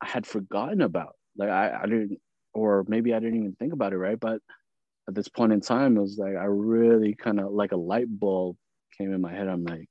I 0.03 0.07
had 0.07 0.27
forgotten 0.27 0.81
about. 0.81 1.15
Like 1.37 1.49
I, 1.49 1.79
I 1.81 1.85
didn't, 1.85 2.19
or 2.53 2.85
maybe 2.87 3.13
I 3.13 3.19
didn't 3.19 3.37
even 3.37 3.55
think 3.55 3.73
about 3.73 3.93
it, 3.93 3.97
right? 3.97 4.19
But 4.19 4.41
at 5.07 5.15
this 5.15 5.29
point 5.29 5.53
in 5.53 5.61
time, 5.61 5.97
it 5.97 6.01
was 6.01 6.17
like 6.17 6.35
I 6.35 6.43
really 6.43 7.15
kind 7.15 7.39
of 7.39 7.51
like 7.51 7.71
a 7.71 7.77
light 7.77 8.07
bulb 8.07 8.57
came 8.97 9.13
in 9.13 9.21
my 9.21 9.33
head. 9.33 9.47
I'm 9.47 9.63
like, 9.63 9.87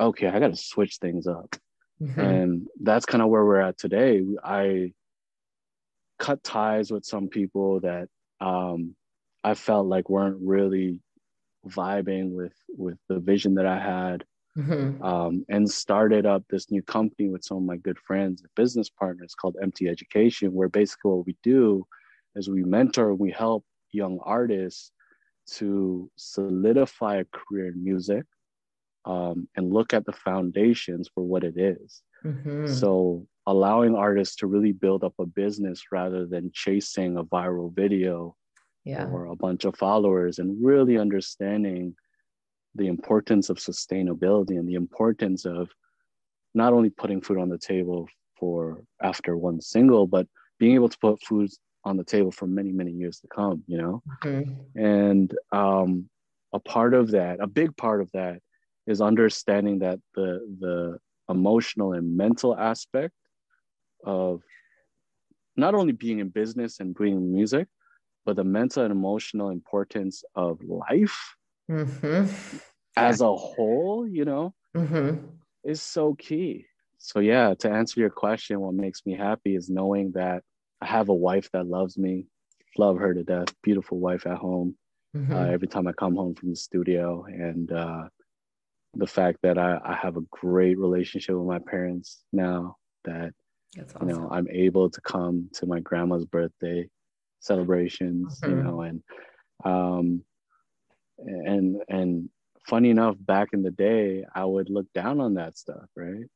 okay, 0.00 0.28
I 0.28 0.38
got 0.38 0.48
to 0.48 0.56
switch 0.56 0.96
things 0.96 1.26
up, 1.26 1.56
mm-hmm. 2.00 2.20
and 2.20 2.66
that's 2.82 3.06
kind 3.06 3.22
of 3.22 3.28
where 3.28 3.44
we're 3.44 3.60
at 3.60 3.78
today. 3.78 4.22
I 4.42 4.92
cut 6.18 6.42
ties 6.42 6.90
with 6.90 7.04
some 7.04 7.28
people 7.28 7.80
that 7.80 8.08
um, 8.40 8.94
I 9.44 9.54
felt 9.54 9.86
like 9.86 10.08
weren't 10.08 10.38
really 10.40 11.00
vibing 11.66 12.32
with 12.32 12.54
with 12.68 12.98
the 13.08 13.18
vision 13.18 13.54
that 13.54 13.66
I 13.66 13.78
had 13.78 14.24
mm-hmm. 14.56 15.02
um, 15.02 15.44
and 15.48 15.70
started 15.70 16.26
up 16.26 16.44
this 16.48 16.70
new 16.70 16.82
company 16.82 17.28
with 17.28 17.44
some 17.44 17.58
of 17.58 17.62
my 17.64 17.76
good 17.76 17.98
friends 17.98 18.40
and 18.40 18.50
business 18.54 18.88
partners 18.88 19.34
called 19.34 19.56
MT 19.62 19.88
Education, 19.88 20.52
where 20.52 20.68
basically 20.68 21.10
what 21.10 21.26
we 21.26 21.36
do 21.42 21.86
is 22.34 22.48
we 22.48 22.62
mentor, 22.64 23.14
we 23.14 23.30
help 23.30 23.64
young 23.92 24.18
artists 24.22 24.92
to 25.48 26.10
solidify 26.16 27.16
a 27.16 27.24
career 27.26 27.68
in 27.68 27.82
music 27.82 28.24
um, 29.06 29.48
and 29.56 29.72
look 29.72 29.94
at 29.94 30.04
the 30.04 30.12
foundations 30.12 31.08
for 31.14 31.22
what 31.22 31.44
it 31.44 31.56
is. 31.56 32.02
Mm-hmm. 32.24 32.66
So, 32.66 33.26
allowing 33.46 33.94
artists 33.94 34.36
to 34.36 34.48
really 34.48 34.72
build 34.72 35.04
up 35.04 35.14
a 35.20 35.26
business 35.26 35.84
rather 35.92 36.26
than 36.26 36.50
chasing 36.52 37.16
a 37.16 37.24
viral 37.24 37.72
video 37.72 38.34
yeah. 38.84 39.06
or 39.06 39.26
a 39.26 39.36
bunch 39.36 39.64
of 39.64 39.76
followers 39.76 40.40
and 40.40 40.64
really 40.64 40.98
understanding 40.98 41.94
the 42.74 42.88
importance 42.88 43.48
of 43.48 43.58
sustainability 43.58 44.58
and 44.58 44.68
the 44.68 44.74
importance 44.74 45.44
of 45.44 45.70
not 46.54 46.72
only 46.72 46.90
putting 46.90 47.20
food 47.20 47.38
on 47.38 47.48
the 47.48 47.58
table 47.58 48.08
for 48.36 48.82
after 49.02 49.36
one 49.36 49.60
single, 49.60 50.06
but 50.06 50.26
being 50.58 50.74
able 50.74 50.88
to 50.88 50.98
put 50.98 51.22
food 51.22 51.48
on 51.84 51.96
the 51.96 52.04
table 52.04 52.32
for 52.32 52.46
many, 52.46 52.72
many 52.72 52.90
years 52.90 53.20
to 53.20 53.28
come, 53.28 53.62
you 53.68 53.78
know? 53.78 54.02
Mm-hmm. 54.24 54.80
And 54.82 55.34
um, 55.52 56.08
a 56.52 56.58
part 56.58 56.94
of 56.94 57.12
that, 57.12 57.38
a 57.40 57.46
big 57.46 57.76
part 57.76 58.00
of 58.00 58.10
that 58.12 58.40
is 58.86 59.00
understanding 59.00 59.78
that 59.80 59.98
the 60.14 60.40
the 60.60 60.98
emotional 61.28 61.92
and 61.92 62.16
mental 62.16 62.56
aspect 62.56 63.14
of 64.04 64.42
not 65.56 65.74
only 65.74 65.92
being 65.92 66.18
in 66.18 66.28
business 66.28 66.80
and 66.80 66.94
doing 66.94 67.32
music, 67.32 67.66
but 68.24 68.36
the 68.36 68.44
mental 68.44 68.82
and 68.82 68.92
emotional 68.92 69.50
importance 69.50 70.22
of 70.34 70.60
life 70.62 71.36
mm-hmm. 71.70 72.26
as 72.96 73.20
a 73.20 73.34
whole, 73.34 74.06
you 74.06 74.24
know, 74.24 74.54
mm-hmm. 74.76 75.24
is 75.64 75.80
so 75.80 76.14
key. 76.14 76.66
So, 76.98 77.20
yeah, 77.20 77.54
to 77.60 77.70
answer 77.70 78.00
your 78.00 78.10
question, 78.10 78.60
what 78.60 78.74
makes 78.74 79.06
me 79.06 79.14
happy 79.14 79.54
is 79.54 79.70
knowing 79.70 80.12
that 80.12 80.42
I 80.80 80.86
have 80.86 81.08
a 81.08 81.14
wife 81.14 81.50
that 81.52 81.66
loves 81.66 81.96
me, 81.96 82.26
love 82.76 82.98
her 82.98 83.14
to 83.14 83.22
death, 83.22 83.54
beautiful 83.62 83.98
wife 83.98 84.26
at 84.26 84.38
home. 84.38 84.76
Mm-hmm. 85.16 85.32
Uh, 85.32 85.46
every 85.46 85.68
time 85.68 85.86
I 85.86 85.92
come 85.92 86.16
home 86.16 86.34
from 86.34 86.50
the 86.50 86.56
studio, 86.56 87.24
and 87.26 87.70
uh, 87.72 88.08
the 88.96 89.06
fact 89.06 89.38
that 89.42 89.58
I, 89.58 89.78
I 89.84 89.94
have 89.94 90.16
a 90.16 90.24
great 90.30 90.78
relationship 90.78 91.36
with 91.36 91.46
my 91.46 91.58
parents 91.58 92.22
now, 92.32 92.76
that 93.04 93.32
awesome. 93.78 94.08
you 94.08 94.14
know 94.14 94.28
I'm 94.30 94.48
able 94.50 94.90
to 94.90 95.00
come 95.00 95.50
to 95.54 95.66
my 95.66 95.80
grandma's 95.80 96.24
birthday 96.24 96.88
celebrations, 97.40 98.40
mm-hmm. 98.40 98.56
you 98.56 98.62
know, 98.62 98.80
and 98.82 99.02
um, 99.64 100.22
and 101.18 101.82
and 101.88 102.28
funny 102.66 102.90
enough 102.90 103.16
back 103.18 103.48
in 103.52 103.62
the 103.62 103.70
day 103.70 104.24
i 104.34 104.44
would 104.44 104.68
look 104.68 104.86
down 104.92 105.20
on 105.20 105.34
that 105.34 105.56
stuff 105.56 105.86
right 105.94 106.26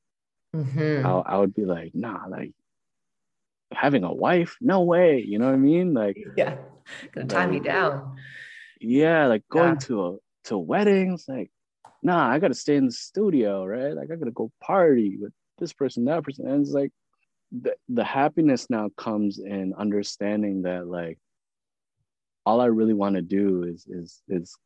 mm-hmm. 0.54 1.06
I, 1.06 1.34
I 1.34 1.38
would 1.38 1.54
be 1.54 1.64
like 1.64 1.92
nah 1.94 2.26
like 2.28 2.52
having 3.72 4.04
a 4.04 4.12
wife 4.12 4.56
no 4.60 4.82
way 4.82 5.24
you 5.26 5.38
know 5.38 5.46
what 5.46 5.54
i 5.54 5.58
mean 5.58 5.92
like 5.92 6.16
yeah 6.36 6.56
gonna 7.12 7.26
tie 7.26 7.44
like, 7.44 7.50
me 7.50 7.60
down 7.60 8.16
yeah 8.80 9.26
like 9.26 9.42
going 9.50 9.74
yeah. 9.74 9.86
to 9.86 10.06
a 10.06 10.16
to 10.44 10.58
weddings 10.58 11.26
like 11.28 11.50
nah 12.02 12.30
i 12.30 12.38
gotta 12.38 12.54
stay 12.54 12.76
in 12.76 12.86
the 12.86 12.92
studio 12.92 13.64
right 13.64 13.94
like 13.94 14.10
i 14.10 14.16
gotta 14.16 14.30
go 14.30 14.50
party 14.62 15.16
with 15.20 15.32
this 15.58 15.72
person 15.72 16.04
that 16.04 16.24
person 16.24 16.46
and 16.46 16.62
it's 16.62 16.72
like 16.72 16.90
the, 17.52 17.74
the 17.88 18.04
happiness 18.04 18.68
now 18.70 18.88
comes 18.96 19.38
in 19.38 19.74
understanding 19.76 20.62
that 20.62 20.86
like 20.86 21.18
all 22.46 22.60
i 22.60 22.66
really 22.66 22.94
want 22.94 23.16
to 23.16 23.22
do 23.22 23.64
is 23.64 23.86
is 23.88 24.22
is 24.28 24.56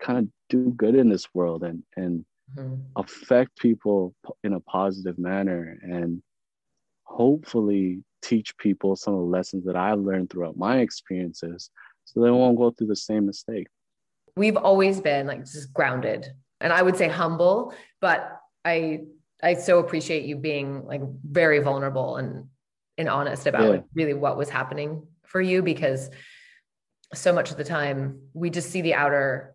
kind 0.00 0.18
of 0.18 0.28
do 0.48 0.70
good 0.76 0.94
in 0.94 1.08
this 1.08 1.26
world 1.34 1.62
and 1.62 1.82
and 1.96 2.24
mm-hmm. 2.56 2.74
affect 2.96 3.56
people 3.58 4.14
in 4.42 4.52
a 4.52 4.60
positive 4.60 5.18
manner 5.18 5.78
and 5.82 6.22
hopefully 7.04 8.02
teach 8.22 8.56
people 8.56 8.96
some 8.96 9.14
of 9.14 9.20
the 9.20 9.26
lessons 9.26 9.64
that 9.64 9.76
I've 9.76 9.98
learned 9.98 10.30
throughout 10.30 10.56
my 10.56 10.78
experiences 10.78 11.70
so 12.04 12.20
they 12.20 12.30
won't 12.30 12.58
go 12.58 12.70
through 12.70 12.88
the 12.88 12.96
same 12.96 13.26
mistake. 13.26 13.66
We've 14.36 14.56
always 14.56 15.00
been 15.00 15.26
like 15.26 15.40
just 15.40 15.72
grounded 15.72 16.32
and 16.60 16.72
I 16.72 16.82
would 16.82 16.96
say 16.96 17.08
humble, 17.08 17.74
but 18.00 18.40
I 18.64 19.00
I 19.42 19.54
so 19.54 19.78
appreciate 19.78 20.24
you 20.24 20.36
being 20.36 20.84
like 20.86 21.02
very 21.24 21.58
vulnerable 21.60 22.16
and 22.16 22.46
and 22.96 23.08
honest 23.08 23.46
about 23.46 23.74
yeah. 23.74 23.80
really 23.94 24.14
what 24.14 24.36
was 24.36 24.48
happening 24.48 25.06
for 25.24 25.40
you 25.40 25.62
because 25.62 26.10
so 27.12 27.32
much 27.32 27.50
of 27.50 27.56
the 27.56 27.64
time 27.64 28.20
we 28.32 28.50
just 28.50 28.70
see 28.70 28.80
the 28.80 28.94
outer 28.94 29.54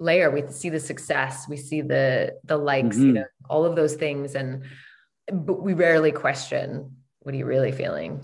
layer 0.00 0.30
we 0.30 0.46
see 0.48 0.68
the 0.68 0.80
success 0.80 1.46
we 1.48 1.56
see 1.56 1.82
the 1.82 2.34
the 2.44 2.56
likes 2.56 2.96
mm-hmm. 2.96 3.06
you 3.06 3.12
know 3.12 3.24
all 3.48 3.64
of 3.64 3.76
those 3.76 3.94
things 3.94 4.34
and 4.34 4.64
but 5.30 5.62
we 5.62 5.74
rarely 5.74 6.12
question 6.12 6.96
what 7.20 7.34
are 7.34 7.38
you 7.38 7.44
really 7.44 7.72
feeling 7.72 8.22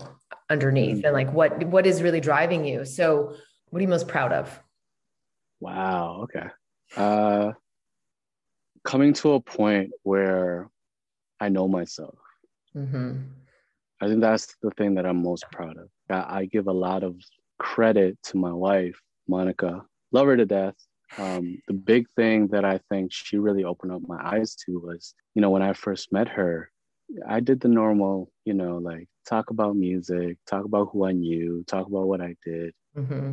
underneath 0.49 0.97
mm-hmm. 0.97 1.05
and 1.05 1.13
like 1.13 1.31
what 1.31 1.63
what 1.65 1.85
is 1.85 2.01
really 2.01 2.21
driving 2.21 2.65
you 2.65 2.85
so 2.85 3.35
what 3.69 3.79
are 3.79 3.83
you 3.83 3.87
most 3.87 4.07
proud 4.07 4.31
of 4.31 4.59
Wow. 5.59 6.21
Okay. 6.23 6.47
Uh, 6.95 7.53
coming 8.85 9.13
to 9.13 9.33
a 9.33 9.41
point 9.41 9.91
where 10.03 10.69
I 11.39 11.49
know 11.49 11.67
myself. 11.67 12.17
Mm-hmm. 12.75 13.17
I 14.01 14.07
think 14.07 14.21
that's 14.21 14.55
the 14.61 14.71
thing 14.71 14.95
that 14.95 15.05
I'm 15.05 15.21
most 15.21 15.45
proud 15.51 15.77
of. 15.77 15.89
I, 16.09 16.39
I, 16.39 16.45
give 16.45 16.67
a 16.67 16.73
lot 16.73 17.03
of 17.03 17.15
credit 17.59 18.17
to 18.23 18.37
my 18.37 18.53
wife, 18.53 18.99
Monica. 19.27 19.83
Love 20.11 20.27
her 20.27 20.37
to 20.37 20.45
death. 20.45 20.75
Um, 21.17 21.61
the 21.67 21.73
big 21.73 22.05
thing 22.15 22.47
that 22.47 22.65
I 22.65 22.79
think 22.89 23.11
she 23.13 23.37
really 23.37 23.63
opened 23.63 23.93
up 23.93 24.01
my 24.05 24.19
eyes 24.21 24.55
to 24.65 24.79
was, 24.79 25.13
you 25.33 25.41
know, 25.41 25.49
when 25.49 25.61
I 25.61 25.73
first 25.73 26.11
met 26.11 26.27
her, 26.29 26.69
I 27.27 27.39
did 27.39 27.61
the 27.61 27.67
normal, 27.67 28.31
you 28.43 28.53
know, 28.53 28.77
like 28.77 29.07
talk 29.27 29.49
about 29.49 29.75
music, 29.75 30.37
talk 30.45 30.65
about 30.65 30.89
who 30.91 31.05
I 31.05 31.13
knew, 31.13 31.63
talk 31.67 31.87
about 31.87 32.07
what 32.07 32.21
I 32.21 32.35
did. 32.43 32.73
Mm-hmm. 32.97 33.31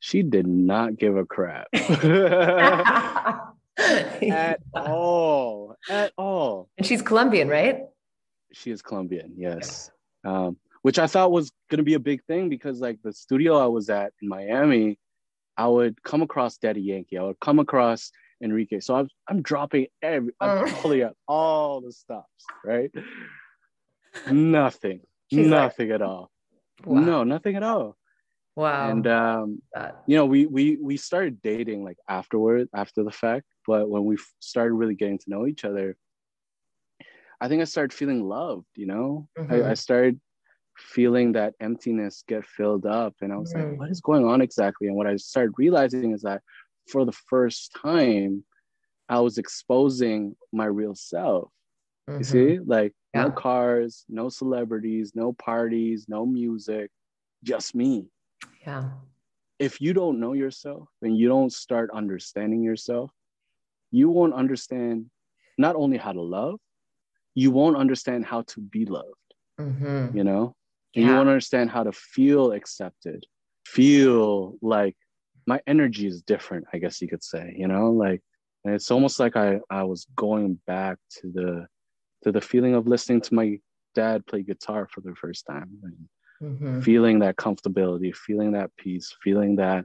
She 0.00 0.22
did 0.22 0.46
not 0.46 0.96
give 0.96 1.16
a 1.16 1.24
crap 1.24 1.66
at 4.22 4.60
all, 4.74 5.76
at 5.88 6.12
all. 6.16 6.68
And 6.76 6.86
she's 6.86 7.02
Colombian, 7.02 7.48
right? 7.48 7.82
She 8.52 8.70
is 8.70 8.82
Colombian, 8.82 9.34
yes. 9.36 9.90
Um, 10.24 10.56
which 10.82 10.98
I 10.98 11.06
thought 11.06 11.32
was 11.32 11.52
going 11.70 11.78
to 11.78 11.84
be 11.84 11.94
a 11.94 12.00
big 12.00 12.24
thing 12.24 12.48
because, 12.48 12.80
like, 12.80 12.98
the 13.02 13.12
studio 13.12 13.58
I 13.58 13.66
was 13.66 13.90
at 13.90 14.12
in 14.22 14.28
Miami, 14.28 14.98
I 15.56 15.66
would 15.66 16.02
come 16.02 16.22
across 16.22 16.56
Daddy 16.56 16.80
Yankee, 16.80 17.18
I 17.18 17.22
would 17.24 17.40
come 17.40 17.58
across 17.58 18.10
Enrique. 18.42 18.80
So 18.80 18.94
I'm, 18.94 19.08
I'm 19.28 19.42
dropping 19.42 19.88
every, 20.02 20.32
I'm 20.40 20.64
uh. 20.64 20.72
pulling 20.76 21.02
up 21.02 21.16
all 21.26 21.80
the 21.80 21.92
stops, 21.92 22.44
right? 22.64 22.90
nothing, 24.30 25.00
She's 25.30 25.46
nothing 25.46 25.88
like, 25.90 25.96
at 25.96 26.02
all. 26.02 26.30
Wow. 26.84 27.00
No, 27.00 27.24
nothing 27.24 27.56
at 27.56 27.62
all. 27.62 27.97
Wow. 28.58 28.90
And 28.90 29.06
um, 29.06 29.62
you 30.08 30.16
know, 30.16 30.26
we 30.26 30.46
we 30.46 30.78
we 30.82 30.96
started 30.96 31.40
dating 31.42 31.84
like 31.84 31.96
afterward, 32.08 32.68
after 32.74 33.04
the 33.04 33.12
fact. 33.12 33.44
But 33.64 33.88
when 33.88 34.04
we 34.04 34.18
started 34.40 34.74
really 34.74 34.96
getting 34.96 35.18
to 35.18 35.30
know 35.30 35.46
each 35.46 35.64
other, 35.64 35.96
I 37.40 37.46
think 37.46 37.62
I 37.62 37.66
started 37.66 37.92
feeling 37.92 38.24
loved. 38.24 38.66
You 38.74 38.86
know, 38.86 39.28
mm-hmm. 39.38 39.52
I, 39.52 39.70
I, 39.70 39.74
started 39.74 40.20
feeling 40.76 41.32
that 41.34 41.54
emptiness 41.60 42.24
get 42.26 42.44
filled 42.46 42.84
up, 42.84 43.14
and 43.20 43.32
I 43.32 43.36
was 43.36 43.54
mm-hmm. 43.54 43.70
like, 43.70 43.78
"What 43.78 43.90
is 43.90 44.00
going 44.00 44.24
on 44.24 44.40
exactly?" 44.40 44.88
And 44.88 44.96
what 44.96 45.06
I 45.06 45.14
started 45.18 45.52
realizing 45.56 46.10
is 46.10 46.22
that 46.22 46.42
for 46.88 47.04
the 47.04 47.12
first 47.12 47.76
time, 47.80 48.42
I 49.08 49.20
was 49.20 49.38
exposing 49.38 50.34
my 50.52 50.66
real 50.66 50.96
self. 50.96 51.52
Mm-hmm. 52.10 52.18
You 52.18 52.24
see, 52.24 52.58
like 52.58 52.92
yeah. 53.14 53.22
no 53.22 53.30
cars, 53.30 54.04
no 54.08 54.28
celebrities, 54.30 55.12
no 55.14 55.32
parties, 55.32 56.06
no 56.08 56.26
music, 56.26 56.90
just 57.44 57.76
me. 57.76 58.08
Yeah. 58.66 58.90
If 59.58 59.80
you 59.80 59.92
don't 59.92 60.20
know 60.20 60.34
yourself 60.34 60.88
and 61.02 61.16
you 61.16 61.28
don't 61.28 61.52
start 61.52 61.90
understanding 61.92 62.62
yourself, 62.62 63.10
you 63.90 64.08
won't 64.10 64.34
understand 64.34 65.06
not 65.56 65.74
only 65.74 65.96
how 65.96 66.12
to 66.12 66.22
love, 66.22 66.60
you 67.34 67.50
won't 67.50 67.76
understand 67.76 68.24
how 68.24 68.42
to 68.42 68.60
be 68.60 68.84
loved. 68.84 69.14
Mm-hmm. 69.60 70.16
You 70.16 70.24
know, 70.24 70.54
yeah. 70.94 71.06
you 71.06 71.14
won't 71.14 71.28
understand 71.28 71.70
how 71.70 71.82
to 71.82 71.92
feel 71.92 72.52
accepted, 72.52 73.24
feel 73.66 74.56
like 74.62 74.96
my 75.46 75.60
energy 75.66 76.06
is 76.06 76.22
different, 76.22 76.66
I 76.72 76.78
guess 76.78 77.00
you 77.00 77.08
could 77.08 77.24
say, 77.24 77.54
you 77.56 77.66
know, 77.66 77.90
like 77.90 78.22
and 78.64 78.74
it's 78.74 78.90
almost 78.90 79.20
like 79.20 79.36
I, 79.36 79.60
I 79.70 79.84
was 79.84 80.06
going 80.16 80.58
back 80.66 80.98
to 81.20 81.30
the 81.32 81.66
to 82.24 82.32
the 82.32 82.40
feeling 82.40 82.74
of 82.74 82.86
listening 82.86 83.20
to 83.22 83.34
my 83.34 83.58
dad 83.94 84.26
play 84.26 84.42
guitar 84.42 84.88
for 84.92 85.00
the 85.00 85.14
first 85.14 85.46
time 85.46 85.70
and 85.82 85.96
mm-hmm. 86.42 86.80
feeling 86.80 87.20
that 87.20 87.36
comfortability, 87.36 88.14
feeling 88.14 88.52
that 88.52 88.70
peace, 88.76 89.14
feeling 89.22 89.56
that 89.56 89.84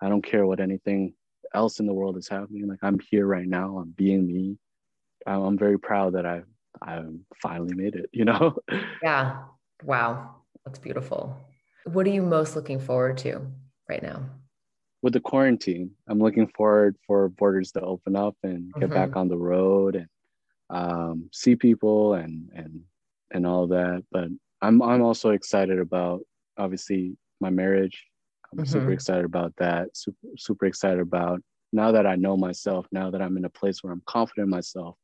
I 0.00 0.08
don't 0.08 0.24
care 0.24 0.46
what 0.46 0.60
anything 0.60 1.14
else 1.54 1.80
in 1.80 1.86
the 1.86 1.94
world 1.94 2.16
is 2.16 2.28
happening. 2.28 2.68
Like 2.68 2.80
I'm 2.82 2.98
here 3.10 3.26
right 3.26 3.46
now, 3.46 3.78
I'm 3.78 3.90
being 3.90 4.26
me. 4.26 4.58
I'm 5.26 5.56
very 5.56 5.78
proud 5.78 6.14
that 6.14 6.26
I 6.26 6.42
I 6.82 7.02
finally 7.40 7.74
made 7.74 7.94
it, 7.94 8.10
you 8.12 8.24
know? 8.24 8.56
Yeah. 9.02 9.44
Wow. 9.82 10.36
That's 10.64 10.78
beautiful. 10.78 11.36
What 11.84 12.06
are 12.06 12.10
you 12.10 12.22
most 12.22 12.56
looking 12.56 12.80
forward 12.80 13.18
to 13.18 13.46
right 13.88 14.02
now? 14.02 14.24
with 15.04 15.12
the 15.12 15.20
quarantine, 15.20 15.90
I'm 16.08 16.18
looking 16.18 16.46
forward 16.46 16.96
for 17.06 17.28
borders 17.28 17.72
to 17.72 17.80
open 17.82 18.16
up 18.16 18.36
and 18.42 18.72
get 18.72 18.84
mm-hmm. 18.84 18.94
back 18.94 19.16
on 19.16 19.28
the 19.28 19.36
road 19.36 19.96
and 19.96 20.08
um, 20.70 21.28
see 21.30 21.56
people 21.56 22.14
and 22.14 22.48
and 22.54 22.80
and 23.30 23.46
all 23.46 23.66
that. 23.66 24.02
But 24.10 24.28
I'm 24.64 24.82
I'm 24.82 25.02
also 25.02 25.30
excited 25.30 25.78
about 25.78 26.20
obviously 26.58 27.16
my 27.40 27.50
marriage. 27.50 28.04
I'm 28.52 28.58
mm-hmm. 28.58 28.72
super 28.72 28.92
excited 28.92 29.24
about 29.24 29.52
that. 29.58 29.96
Super 29.96 30.28
super 30.36 30.66
excited 30.66 31.00
about 31.00 31.40
now 31.72 31.92
that 31.92 32.06
I 32.06 32.16
know 32.16 32.36
myself. 32.36 32.86
Now 32.92 33.10
that 33.10 33.22
I'm 33.22 33.36
in 33.36 33.44
a 33.44 33.50
place 33.50 33.82
where 33.82 33.92
I'm 33.92 34.02
confident 34.06 34.46
in 34.46 34.50
myself, 34.50 34.96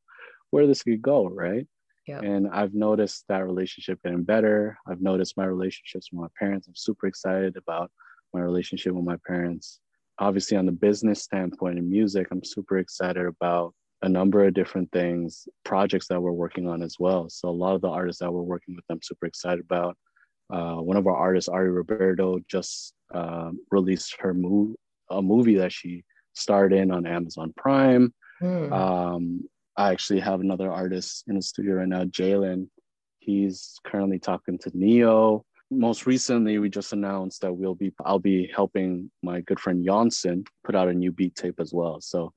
where 0.50 0.66
this 0.66 0.82
could 0.82 1.02
go, 1.02 1.28
right? 1.28 1.66
Yeah. 2.06 2.20
And 2.20 2.48
I've 2.48 2.74
noticed 2.74 3.24
that 3.28 3.44
relationship 3.44 4.00
getting 4.02 4.24
better. 4.24 4.78
I've 4.88 5.02
noticed 5.02 5.36
my 5.36 5.44
relationships 5.44 6.08
with 6.10 6.20
my 6.20 6.28
parents. 6.38 6.66
I'm 6.66 6.74
super 6.74 7.06
excited 7.06 7.56
about 7.56 7.90
my 8.34 8.40
relationship 8.40 8.94
with 8.94 9.04
my 9.04 9.16
parents 9.26 9.80
obviously 10.20 10.56
on 10.56 10.66
the 10.66 10.72
business 10.72 11.22
standpoint 11.22 11.78
in 11.78 11.90
music, 11.90 12.28
I'm 12.30 12.44
super 12.44 12.78
excited 12.78 13.24
about 13.26 13.74
a 14.02 14.08
number 14.08 14.44
of 14.44 14.54
different 14.54 14.90
things, 14.92 15.46
projects 15.64 16.08
that 16.08 16.20
we're 16.20 16.32
working 16.32 16.68
on 16.68 16.82
as 16.82 16.96
well. 16.98 17.28
So 17.28 17.48
a 17.48 17.50
lot 17.50 17.74
of 17.74 17.80
the 17.80 17.88
artists 17.88 18.20
that 18.20 18.32
we're 18.32 18.42
working 18.42 18.74
with, 18.74 18.84
I'm 18.88 19.02
super 19.02 19.26
excited 19.26 19.60
about. 19.60 19.96
Uh, 20.52 20.76
one 20.76 20.96
of 20.96 21.06
our 21.06 21.16
artists, 21.16 21.48
Ari 21.48 21.70
Roberto, 21.70 22.38
just 22.48 22.94
uh, 23.14 23.50
released 23.70 24.16
her 24.20 24.34
move 24.34 24.74
a 25.10 25.20
movie 25.20 25.56
that 25.56 25.72
she 25.72 26.04
starred 26.34 26.72
in 26.72 26.92
on 26.92 27.04
Amazon 27.06 27.52
Prime. 27.56 28.14
Mm. 28.40 28.72
Um, 28.72 29.48
I 29.76 29.90
actually 29.90 30.20
have 30.20 30.40
another 30.40 30.70
artist 30.70 31.24
in 31.26 31.34
the 31.34 31.42
studio 31.42 31.74
right 31.74 31.88
now, 31.88 32.04
Jalen. 32.04 32.68
He's 33.18 33.78
currently 33.84 34.18
talking 34.18 34.56
to 34.58 34.70
Ne-Yo 34.72 35.44
most 35.70 36.04
recently 36.04 36.58
we 36.58 36.68
just 36.68 36.92
announced 36.92 37.40
that 37.42 37.52
we'll 37.52 37.74
be 37.74 37.92
I'll 38.04 38.18
be 38.18 38.50
helping 38.54 39.10
my 39.22 39.40
good 39.42 39.60
friend 39.60 39.84
Janssen 39.84 40.44
put 40.64 40.74
out 40.74 40.88
a 40.88 40.92
new 40.92 41.12
beat 41.12 41.36
tape 41.36 41.60
as 41.60 41.72
well. 41.72 42.00
So 42.00 42.32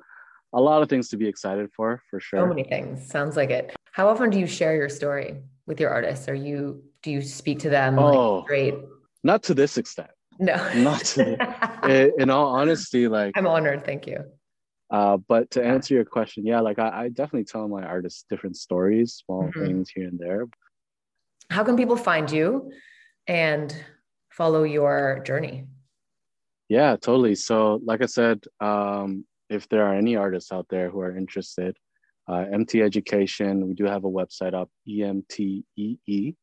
a 0.53 0.61
lot 0.61 0.81
of 0.81 0.89
things 0.89 1.09
to 1.09 1.17
be 1.17 1.27
excited 1.27 1.69
for 1.75 2.01
for 2.09 2.19
sure. 2.19 2.39
So 2.39 2.45
many 2.45 2.63
things. 2.63 3.07
Sounds 3.07 3.35
like 3.35 3.49
it. 3.49 3.75
How 3.91 4.07
often 4.07 4.29
do 4.29 4.39
you 4.39 4.47
share 4.47 4.75
your 4.75 4.89
story 4.89 5.41
with 5.65 5.79
your 5.79 5.89
artists? 5.89 6.27
Are 6.27 6.35
you 6.35 6.83
do 7.01 7.11
you 7.11 7.21
speak 7.21 7.59
to 7.59 7.69
them 7.69 7.99
oh, 7.99 8.37
like 8.37 8.45
straight? 8.45 8.75
Not 9.23 9.43
to 9.43 9.53
this 9.53 9.77
extent. 9.77 10.11
No. 10.39 10.55
not 10.75 11.01
to 11.01 11.23
the, 11.83 12.13
in 12.17 12.29
all 12.29 12.47
honesty, 12.47 13.07
like 13.07 13.33
I'm 13.37 13.47
honored, 13.47 13.85
thank 13.85 14.07
you. 14.07 14.23
Uh, 14.89 15.17
but 15.17 15.49
to 15.51 15.63
answer 15.63 15.93
your 15.95 16.05
question, 16.05 16.45
yeah, 16.45 16.59
like 16.59 16.79
I, 16.79 17.05
I 17.05 17.09
definitely 17.09 17.45
tell 17.45 17.67
my 17.67 17.83
artists 17.83 18.25
different 18.29 18.57
stories, 18.57 19.23
small 19.25 19.43
mm-hmm. 19.43 19.65
things 19.65 19.89
here 19.89 20.07
and 20.07 20.19
there. 20.19 20.47
How 21.49 21.63
can 21.63 21.75
people 21.75 21.95
find 21.97 22.31
you? 22.31 22.71
and 23.27 23.75
follow 24.29 24.63
your 24.63 25.21
journey? 25.25 25.65
Yeah, 26.69 26.95
totally. 26.95 27.35
So, 27.35 27.79
like 27.83 28.01
I 28.01 28.07
said, 28.07 28.43
um, 28.59 29.25
if 29.53 29.67
there 29.69 29.85
are 29.85 29.95
any 29.95 30.15
artists 30.15 30.51
out 30.51 30.67
there 30.69 30.89
who 30.89 30.99
are 30.99 31.15
interested, 31.15 31.77
uh, 32.27 32.45
MT 32.51 32.81
Education, 32.81 33.67
we 33.67 33.73
do 33.73 33.85
have 33.85 34.05
a 34.05 34.09
website 34.09 34.53
up, 34.53 34.69
EMTEE 34.87 36.35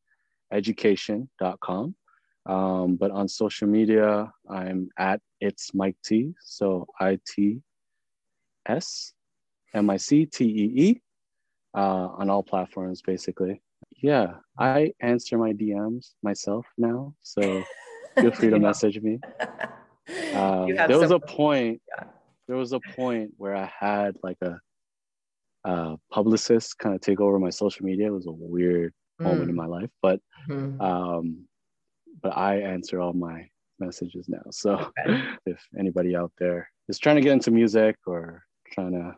education.com. 0.51 1.95
Um, 2.45 2.95
but 2.95 3.11
on 3.11 3.27
social 3.27 3.67
media, 3.67 4.31
I'm 4.49 4.89
at 4.97 5.21
it's 5.39 5.73
Mike 5.73 5.97
T. 6.03 6.33
So 6.41 6.87
I 6.99 7.19
T 7.27 7.61
S 8.65 9.13
M 9.73 9.89
I 9.89 9.97
C 9.97 10.25
T 10.25 10.43
E 10.45 10.81
E 10.87 11.01
uh, 11.75 12.07
on 12.17 12.29
all 12.29 12.43
platforms, 12.43 13.01
basically 13.01 13.61
yeah, 14.01 14.33
I 14.57 14.93
answer 14.99 15.37
my 15.37 15.53
DMs 15.53 16.13
myself 16.23 16.65
now. 16.77 17.13
So 17.21 17.63
feel 18.19 18.31
free 18.31 18.49
to 18.49 18.59
message 18.69 19.01
me. 19.01 19.19
Um, 20.33 20.73
there 20.75 20.97
was 20.97 21.11
a 21.11 21.19
point. 21.19 21.79
Yeah. 21.87 22.03
There 22.51 22.57
was 22.57 22.73
a 22.73 22.81
point 22.81 23.31
where 23.37 23.55
I 23.55 23.71
had 23.79 24.17
like 24.23 24.35
a, 24.41 24.59
a 25.63 25.95
publicist 26.11 26.77
kind 26.77 26.93
of 26.93 26.99
take 26.99 27.21
over 27.21 27.39
my 27.39 27.49
social 27.49 27.85
media. 27.85 28.07
It 28.07 28.13
was 28.13 28.25
a 28.25 28.31
weird 28.33 28.93
mm. 29.21 29.23
moment 29.23 29.49
in 29.49 29.55
my 29.55 29.67
life, 29.67 29.89
but 30.01 30.19
mm-hmm. 30.49 30.81
um, 30.81 31.45
but 32.21 32.35
I 32.35 32.57
answer 32.57 32.99
all 32.99 33.13
my 33.13 33.47
messages 33.79 34.27
now. 34.27 34.41
So 34.51 34.91
okay. 34.99 35.23
if 35.45 35.65
anybody 35.79 36.13
out 36.13 36.33
there 36.39 36.69
is 36.89 36.99
trying 36.99 37.15
to 37.15 37.21
get 37.21 37.31
into 37.31 37.51
music 37.51 37.95
or 38.05 38.43
trying 38.73 38.91
to 38.91 39.15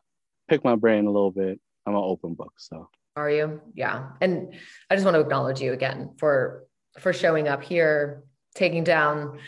pick 0.47 0.63
my 0.63 0.75
brain 0.75 1.07
a 1.07 1.11
little 1.11 1.31
bit, 1.31 1.59
I'm 1.87 1.95
an 1.95 2.03
open 2.03 2.35
book. 2.35 2.53
So 2.59 2.87
are 3.15 3.31
you? 3.31 3.61
Yeah. 3.73 4.09
And 4.21 4.53
I 4.91 4.95
just 4.95 5.05
want 5.05 5.15
to 5.15 5.21
acknowledge 5.21 5.59
you 5.59 5.73
again 5.73 6.11
for 6.19 6.65
for 6.99 7.13
showing 7.13 7.47
up 7.47 7.63
here, 7.63 8.25
taking 8.53 8.83
down, 8.83 9.39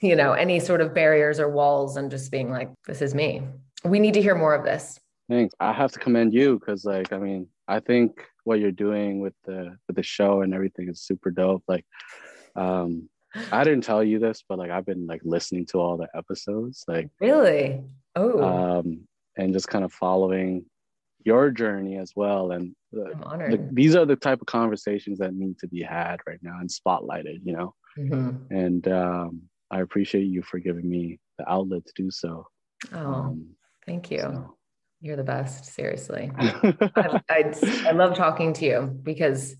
you 0.00 0.16
know, 0.16 0.32
any 0.32 0.60
sort 0.60 0.80
of 0.80 0.94
barriers 0.94 1.40
or 1.40 1.48
walls 1.48 1.96
and 1.96 2.10
just 2.10 2.30
being 2.30 2.50
like, 2.50 2.70
this 2.86 3.02
is 3.02 3.14
me. 3.14 3.42
We 3.84 3.98
need 3.98 4.14
to 4.14 4.22
hear 4.22 4.34
more 4.34 4.54
of 4.54 4.64
this. 4.64 4.98
Thanks. 5.28 5.54
I 5.60 5.72
have 5.72 5.92
to 5.92 5.98
commend 5.98 6.32
you 6.32 6.58
because 6.58 6.84
like, 6.84 7.12
I 7.12 7.18
mean, 7.18 7.48
I 7.66 7.80
think 7.80 8.24
what 8.44 8.60
you're 8.60 8.70
doing 8.72 9.20
with 9.20 9.34
the 9.44 9.76
with 9.86 9.96
the 9.96 10.02
show 10.02 10.40
and 10.40 10.54
everything 10.54 10.88
is 10.88 11.02
super 11.02 11.30
dope. 11.30 11.62
Like 11.68 11.84
um 12.56 13.08
I 13.52 13.62
didn't 13.62 13.84
tell 13.84 14.02
you 14.02 14.18
this, 14.18 14.42
but 14.48 14.58
like 14.58 14.70
I've 14.70 14.86
been 14.86 15.06
like 15.06 15.20
listening 15.22 15.66
to 15.66 15.80
all 15.80 15.96
the 15.96 16.08
episodes, 16.16 16.84
like 16.88 17.10
really. 17.20 17.82
Oh, 18.16 18.42
um, 18.42 19.06
and 19.36 19.52
just 19.52 19.68
kind 19.68 19.84
of 19.84 19.92
following 19.92 20.64
your 21.24 21.50
journey 21.50 21.98
as 21.98 22.12
well. 22.16 22.52
And 22.52 22.74
the, 22.90 23.12
the, 23.50 23.68
these 23.72 23.94
are 23.94 24.06
the 24.06 24.16
type 24.16 24.40
of 24.40 24.46
conversations 24.46 25.18
that 25.18 25.34
need 25.34 25.58
to 25.58 25.68
be 25.68 25.82
had 25.82 26.20
right 26.26 26.40
now 26.42 26.58
and 26.58 26.70
spotlighted, 26.70 27.40
you 27.44 27.52
know. 27.52 27.74
Mhm. 27.98 28.50
And 28.50 28.88
um, 28.88 29.42
I 29.70 29.80
appreciate 29.80 30.24
you 30.24 30.42
for 30.42 30.58
giving 30.58 30.88
me 30.88 31.18
the 31.38 31.48
outlet 31.50 31.84
to 31.86 31.92
do 31.96 32.10
so. 32.10 32.46
Oh, 32.92 32.98
Um, 32.98 33.46
thank 33.86 34.10
you. 34.10 34.20
so. 34.20 34.54
You're 35.00 35.16
the 35.16 35.22
best. 35.24 35.64
Seriously. 35.66 36.30
I, 36.38 37.20
I, 37.30 37.54
I 37.86 37.90
love 37.92 38.16
talking 38.16 38.52
to 38.54 38.64
you 38.64 38.82
because, 39.02 39.54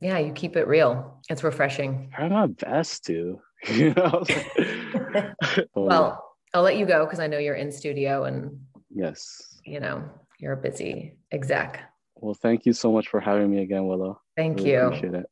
yeah, 0.00 0.18
you 0.18 0.32
keep 0.32 0.56
it 0.56 0.68
real. 0.68 1.20
It's 1.28 1.42
refreshing. 1.42 2.10
I 2.16 2.16
try 2.16 2.28
my 2.28 2.46
best 2.46 3.04
to, 3.06 3.40
you 3.72 3.94
know. 3.94 4.24
Oh, 5.74 5.82
Well, 5.84 6.24
I'll 6.54 6.62
let 6.62 6.76
you 6.76 6.86
go 6.86 7.04
because 7.04 7.18
I 7.20 7.26
know 7.26 7.38
you're 7.38 7.56
in 7.56 7.72
studio 7.72 8.24
and, 8.24 8.60
yes. 8.90 9.58
you 9.64 9.80
know, 9.80 10.04
you're 10.38 10.52
a 10.52 10.56
busy 10.56 11.16
exec. 11.32 11.80
Well, 12.16 12.34
thank 12.34 12.64
you 12.66 12.72
so 12.72 12.92
much 12.92 13.08
for 13.08 13.20
having 13.20 13.50
me 13.50 13.62
again, 13.62 13.86
Willow. 13.86 14.20
Thank 14.36 14.58
Really 14.58 14.70
you. 14.70 14.78
Appreciate 14.80 15.14
it. 15.14 15.26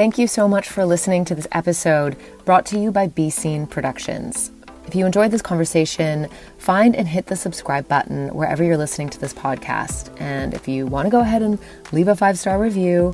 Thank 0.00 0.16
you 0.16 0.24
so 0.26 0.48
much 0.48 0.70
for 0.70 0.86
listening 0.86 1.26
to 1.26 1.34
this 1.34 1.46
episode 1.52 2.16
brought 2.46 2.64
to 2.66 2.78
you 2.78 2.90
by 2.90 3.10
Seen 3.28 3.66
Productions. 3.66 4.50
If 4.86 4.94
you 4.94 5.04
enjoyed 5.04 5.30
this 5.30 5.42
conversation, 5.42 6.26
find 6.56 6.96
and 6.96 7.06
hit 7.06 7.26
the 7.26 7.36
subscribe 7.36 7.86
button 7.86 8.34
wherever 8.34 8.64
you're 8.64 8.78
listening 8.78 9.10
to 9.10 9.20
this 9.20 9.34
podcast. 9.34 10.18
And 10.18 10.54
if 10.54 10.66
you 10.66 10.86
want 10.86 11.04
to 11.04 11.10
go 11.10 11.20
ahead 11.20 11.42
and 11.42 11.58
leave 11.92 12.08
a 12.08 12.16
five 12.16 12.38
star 12.38 12.58
review, 12.58 13.12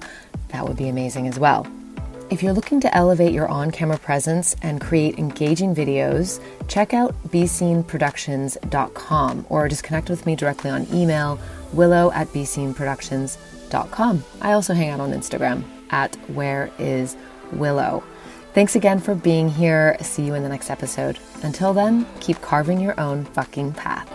that 0.51 0.65
would 0.65 0.77
be 0.77 0.89
amazing 0.89 1.27
as 1.27 1.41
well. 1.41 1.67
If 2.31 2.41
you're 2.41 2.53
looking 2.53 2.79
to 2.83 2.95
elevate 2.95 3.33
your 3.33 3.49
on 3.49 3.73
camera 3.73 3.99
presence 3.99 4.55
and 4.63 4.81
create 4.81 5.19
engaging 5.19 5.75
videos, 5.75 6.41
check 6.69 6.95
out 6.95 7.17
beseenproductions.com 7.31 9.47
or 9.49 9.69
just 9.69 9.83
connect 9.83 10.09
with 10.09 10.25
me 10.25 10.37
directly 10.37 10.71
on 10.71 10.87
email, 10.95 11.41
willow 11.73 12.13
at 12.13 12.29
beseenproductions.com. 12.29 14.25
I 14.41 14.53
also 14.53 14.73
hang 14.73 14.91
out 14.91 15.01
on 15.01 15.11
Instagram 15.11 15.65
at 15.91 16.15
where 16.31 16.71
is 16.79 17.17
willow. 17.53 18.03
Thanks 18.55 18.75
again 18.75 19.01
for 19.01 19.15
being 19.15 19.49
here. 19.49 19.97
See 20.01 20.25
you 20.25 20.35
in 20.35 20.43
the 20.43 20.49
next 20.49 20.71
episode. 20.71 21.19
Until 21.43 21.75
then, 21.75 22.07
keep 22.21 22.41
carving 22.41 22.81
your 22.81 22.99
own 22.99 23.25
fucking 23.27 23.75
path. 23.75 24.11